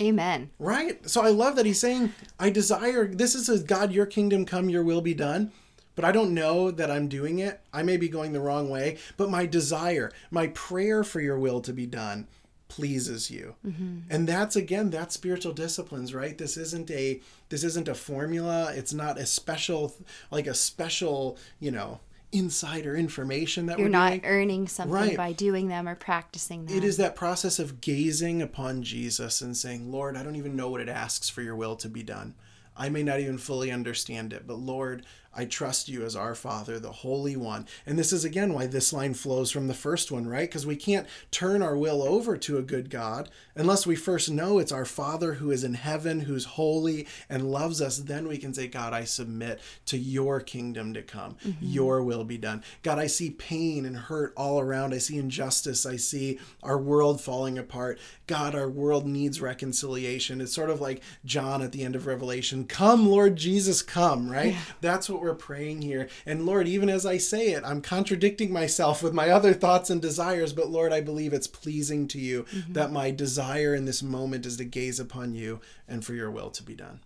Amen. 0.00 0.50
Right? 0.58 1.08
So 1.08 1.22
I 1.22 1.28
love 1.28 1.54
that 1.54 1.66
he's 1.66 1.78
saying, 1.78 2.12
I 2.36 2.50
desire, 2.50 3.06
this 3.06 3.36
is 3.36 3.48
a 3.48 3.62
God, 3.62 3.92
your 3.92 4.06
kingdom 4.06 4.44
come, 4.44 4.68
your 4.68 4.82
will 4.82 5.00
be 5.00 5.14
done. 5.14 5.52
But 5.94 6.04
I 6.04 6.10
don't 6.10 6.34
know 6.34 6.72
that 6.72 6.90
I'm 6.90 7.06
doing 7.06 7.38
it. 7.38 7.60
I 7.72 7.84
may 7.84 7.96
be 7.96 8.08
going 8.08 8.32
the 8.32 8.40
wrong 8.40 8.68
way. 8.68 8.98
But 9.16 9.30
my 9.30 9.46
desire, 9.46 10.10
my 10.32 10.48
prayer 10.48 11.04
for 11.04 11.20
your 11.20 11.38
will 11.38 11.60
to 11.60 11.72
be 11.72 11.86
done 11.86 12.26
pleases 12.66 13.30
you. 13.30 13.54
Mm-hmm. 13.64 13.98
And 14.10 14.26
that's 14.26 14.56
again, 14.56 14.90
that's 14.90 15.14
spiritual 15.14 15.52
disciplines, 15.52 16.12
right? 16.12 16.36
This 16.36 16.56
isn't 16.56 16.90
a 16.90 17.20
this 17.50 17.62
isn't 17.62 17.86
a 17.86 17.94
formula. 17.94 18.72
It's 18.74 18.92
not 18.92 19.16
a 19.16 19.26
special 19.26 19.94
like 20.32 20.48
a 20.48 20.54
special, 20.54 21.38
you 21.60 21.70
know, 21.70 22.00
insider 22.34 22.96
information 22.96 23.66
that 23.66 23.78
You're 23.78 23.86
we're 23.86 23.92
not 23.92 24.10
doing. 24.10 24.24
earning 24.24 24.68
something 24.68 24.92
Right. 24.92 25.16
by 25.16 25.32
doing 25.32 25.68
them 25.68 25.88
or 25.88 25.94
practicing 25.94 26.66
them. 26.66 26.76
It 26.76 26.84
is 26.84 26.96
that 26.98 27.14
process 27.16 27.58
of 27.58 27.80
gazing 27.80 28.42
upon 28.42 28.82
Jesus 28.82 29.40
and 29.40 29.56
saying, 29.56 29.90
Lord, 29.90 30.16
I 30.16 30.22
don't 30.22 30.36
even 30.36 30.56
know 30.56 30.68
what 30.68 30.80
it 30.80 30.88
asks 30.88 31.28
for 31.30 31.42
your 31.42 31.54
will 31.56 31.76
to 31.76 31.88
be 31.88 32.02
done. 32.02 32.34
I 32.76 32.88
may 32.88 33.04
not 33.04 33.20
even 33.20 33.38
fully 33.38 33.70
understand 33.70 34.32
it, 34.32 34.46
but 34.48 34.58
Lord, 34.58 35.06
I 35.36 35.44
trust 35.44 35.88
you 35.88 36.04
as 36.04 36.16
our 36.16 36.34
Father, 36.34 36.78
the 36.78 36.92
Holy 36.92 37.36
One. 37.36 37.66
And 37.86 37.98
this 37.98 38.12
is 38.12 38.24
again 38.24 38.52
why 38.52 38.66
this 38.66 38.92
line 38.92 39.14
flows 39.14 39.50
from 39.50 39.66
the 39.66 39.74
first 39.74 40.10
one, 40.10 40.26
right? 40.26 40.48
Because 40.48 40.66
we 40.66 40.76
can't 40.76 41.06
turn 41.30 41.62
our 41.62 41.76
will 41.76 42.02
over 42.02 42.36
to 42.36 42.58
a 42.58 42.62
good 42.62 42.90
God 42.90 43.28
unless 43.54 43.86
we 43.86 43.96
first 43.96 44.30
know 44.30 44.58
it's 44.58 44.72
our 44.72 44.84
Father 44.84 45.34
who 45.34 45.50
is 45.50 45.64
in 45.64 45.74
heaven, 45.74 46.20
who's 46.20 46.44
holy 46.44 47.06
and 47.28 47.50
loves 47.50 47.80
us. 47.80 47.98
Then 47.98 48.28
we 48.28 48.38
can 48.38 48.54
say, 48.54 48.68
God, 48.68 48.92
I 48.92 49.04
submit 49.04 49.60
to 49.86 49.98
your 49.98 50.40
kingdom 50.40 50.94
to 50.94 51.02
come. 51.02 51.36
Mm-hmm. 51.44 51.64
Your 51.64 52.02
will 52.02 52.24
be 52.24 52.38
done. 52.38 52.62
God, 52.82 52.98
I 52.98 53.06
see 53.06 53.30
pain 53.30 53.84
and 53.84 53.96
hurt 53.96 54.32
all 54.36 54.60
around. 54.60 54.94
I 54.94 54.98
see 54.98 55.18
injustice. 55.18 55.86
I 55.86 55.96
see 55.96 56.38
our 56.62 56.78
world 56.78 57.20
falling 57.20 57.58
apart. 57.58 57.98
God, 58.26 58.54
our 58.54 58.68
world 58.68 59.06
needs 59.06 59.40
reconciliation. 59.40 60.40
It's 60.40 60.54
sort 60.54 60.70
of 60.70 60.80
like 60.80 61.02
John 61.24 61.62
at 61.62 61.72
the 61.72 61.84
end 61.84 61.96
of 61.96 62.06
Revelation 62.06 62.64
Come, 62.66 63.08
Lord 63.08 63.36
Jesus, 63.36 63.82
come, 63.82 64.30
right? 64.30 64.52
Yeah. 64.54 64.60
That's 64.80 65.08
what 65.08 65.20
we're 65.24 65.34
praying 65.34 65.82
here. 65.82 66.08
And 66.24 66.46
Lord, 66.46 66.68
even 66.68 66.88
as 66.88 67.04
I 67.04 67.18
say 67.18 67.48
it, 67.48 67.64
I'm 67.64 67.80
contradicting 67.80 68.52
myself 68.52 69.02
with 69.02 69.12
my 69.12 69.30
other 69.30 69.54
thoughts 69.54 69.90
and 69.90 70.00
desires, 70.00 70.52
but 70.52 70.70
Lord, 70.70 70.92
I 70.92 71.00
believe 71.00 71.32
it's 71.32 71.48
pleasing 71.48 72.06
to 72.08 72.20
you 72.20 72.44
mm-hmm. 72.44 72.74
that 72.74 72.92
my 72.92 73.10
desire 73.10 73.74
in 73.74 73.86
this 73.86 74.02
moment 74.02 74.46
is 74.46 74.58
to 74.58 74.64
gaze 74.64 75.00
upon 75.00 75.34
you 75.34 75.60
and 75.88 76.04
for 76.04 76.14
your 76.14 76.30
will 76.30 76.50
to 76.50 76.62
be 76.62 76.74
done. 76.74 77.00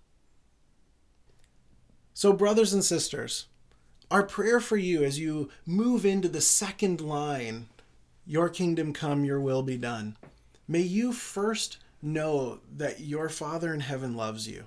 So, 2.13 2.33
brothers 2.33 2.75
and 2.75 2.85
sisters, 2.85 3.47
our 4.11 4.25
prayer 4.25 4.61
for 4.61 4.77
you 4.77 5.05
as 5.05 5.19
you 5.19 5.51
move 5.65 6.05
into 6.05 6.29
the 6.29 6.41
second 6.41 7.01
line, 7.01 7.69
Your 8.27 8.51
kingdom 8.51 8.93
come, 8.93 9.25
your 9.25 9.41
will 9.41 9.63
be 9.63 9.79
done, 9.79 10.17
may 10.67 10.83
you 10.83 11.13
first 11.15 11.79
know 12.03 12.61
that 12.77 13.01
your 13.01 13.31
Father 13.31 13.73
in 13.73 13.81
heaven 13.81 14.15
loves 14.15 14.47
you 14.47 14.67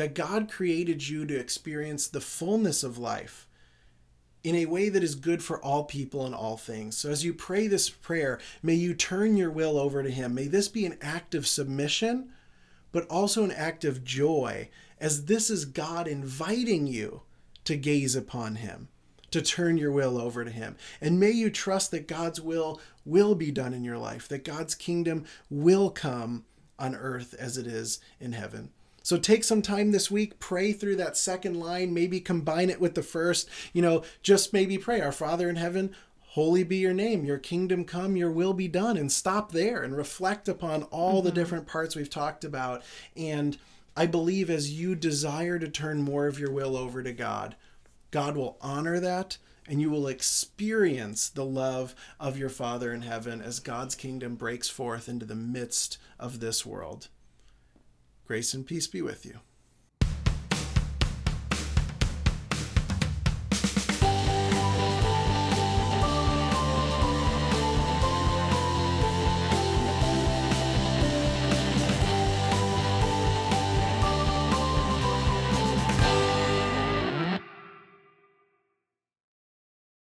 that 0.00 0.14
God 0.14 0.50
created 0.50 1.06
you 1.10 1.26
to 1.26 1.38
experience 1.38 2.08
the 2.08 2.22
fullness 2.22 2.82
of 2.82 2.96
life 2.96 3.46
in 4.42 4.54
a 4.54 4.64
way 4.64 4.88
that 4.88 5.04
is 5.04 5.14
good 5.14 5.44
for 5.44 5.62
all 5.62 5.84
people 5.84 6.24
and 6.24 6.34
all 6.34 6.56
things. 6.56 6.96
So 6.96 7.10
as 7.10 7.22
you 7.22 7.34
pray 7.34 7.66
this 7.66 7.90
prayer, 7.90 8.40
may 8.62 8.72
you 8.72 8.94
turn 8.94 9.36
your 9.36 9.50
will 9.50 9.76
over 9.76 10.02
to 10.02 10.10
Him. 10.10 10.34
May 10.34 10.46
this 10.46 10.68
be 10.68 10.86
an 10.86 10.96
act 11.02 11.34
of 11.34 11.46
submission, 11.46 12.32
but 12.92 13.06
also 13.08 13.44
an 13.44 13.50
act 13.50 13.84
of 13.84 14.02
joy, 14.02 14.70
as 14.98 15.26
this 15.26 15.50
is 15.50 15.66
God 15.66 16.08
inviting 16.08 16.86
you 16.86 17.20
to 17.64 17.76
gaze 17.76 18.16
upon 18.16 18.54
Him, 18.54 18.88
to 19.32 19.42
turn 19.42 19.76
your 19.76 19.92
will 19.92 20.18
over 20.18 20.46
to 20.46 20.50
Him. 20.50 20.78
And 21.02 21.20
may 21.20 21.32
you 21.32 21.50
trust 21.50 21.90
that 21.90 22.08
God's 22.08 22.40
will 22.40 22.80
will 23.04 23.34
be 23.34 23.50
done 23.50 23.74
in 23.74 23.84
your 23.84 23.98
life, 23.98 24.28
that 24.28 24.44
God's 24.44 24.74
kingdom 24.74 25.26
will 25.50 25.90
come 25.90 26.46
on 26.78 26.94
earth 26.94 27.34
as 27.38 27.58
it 27.58 27.66
is 27.66 28.00
in 28.18 28.32
heaven. 28.32 28.70
So 29.02 29.16
take 29.16 29.44
some 29.44 29.62
time 29.62 29.92
this 29.92 30.10
week, 30.10 30.38
pray 30.38 30.72
through 30.72 30.96
that 30.96 31.16
second 31.16 31.58
line, 31.58 31.94
maybe 31.94 32.20
combine 32.20 32.70
it 32.70 32.80
with 32.80 32.94
the 32.94 33.02
first. 33.02 33.48
You 33.72 33.82
know, 33.82 34.02
just 34.22 34.52
maybe 34.52 34.78
pray, 34.78 35.00
Our 35.00 35.12
Father 35.12 35.48
in 35.48 35.56
heaven, 35.56 35.94
holy 36.20 36.62
be 36.62 36.76
your 36.76 36.94
name, 36.94 37.24
your 37.24 37.38
kingdom 37.38 37.84
come, 37.84 38.16
your 38.16 38.30
will 38.30 38.52
be 38.52 38.68
done, 38.68 38.96
and 38.96 39.10
stop 39.10 39.52
there 39.52 39.82
and 39.82 39.96
reflect 39.96 40.48
upon 40.48 40.84
all 40.84 41.18
mm-hmm. 41.18 41.26
the 41.26 41.32
different 41.32 41.66
parts 41.66 41.96
we've 41.96 42.10
talked 42.10 42.44
about. 42.44 42.82
And 43.16 43.58
I 43.96 44.06
believe 44.06 44.48
as 44.48 44.72
you 44.72 44.94
desire 44.94 45.58
to 45.58 45.68
turn 45.68 46.02
more 46.02 46.26
of 46.26 46.38
your 46.38 46.52
will 46.52 46.76
over 46.76 47.02
to 47.02 47.12
God, 47.12 47.56
God 48.10 48.36
will 48.36 48.58
honor 48.60 49.00
that 49.00 49.38
and 49.66 49.80
you 49.80 49.90
will 49.90 50.08
experience 50.08 51.28
the 51.28 51.44
love 51.44 51.94
of 52.18 52.36
your 52.36 52.48
Father 52.48 52.92
in 52.92 53.02
heaven 53.02 53.40
as 53.40 53.60
God's 53.60 53.94
kingdom 53.94 54.34
breaks 54.34 54.68
forth 54.68 55.08
into 55.08 55.24
the 55.24 55.36
midst 55.36 55.96
of 56.18 56.40
this 56.40 56.66
world. 56.66 57.08
Grace 58.30 58.54
and 58.54 58.64
peace 58.64 58.86
be 58.86 59.02
with 59.02 59.26
you. 59.26 59.40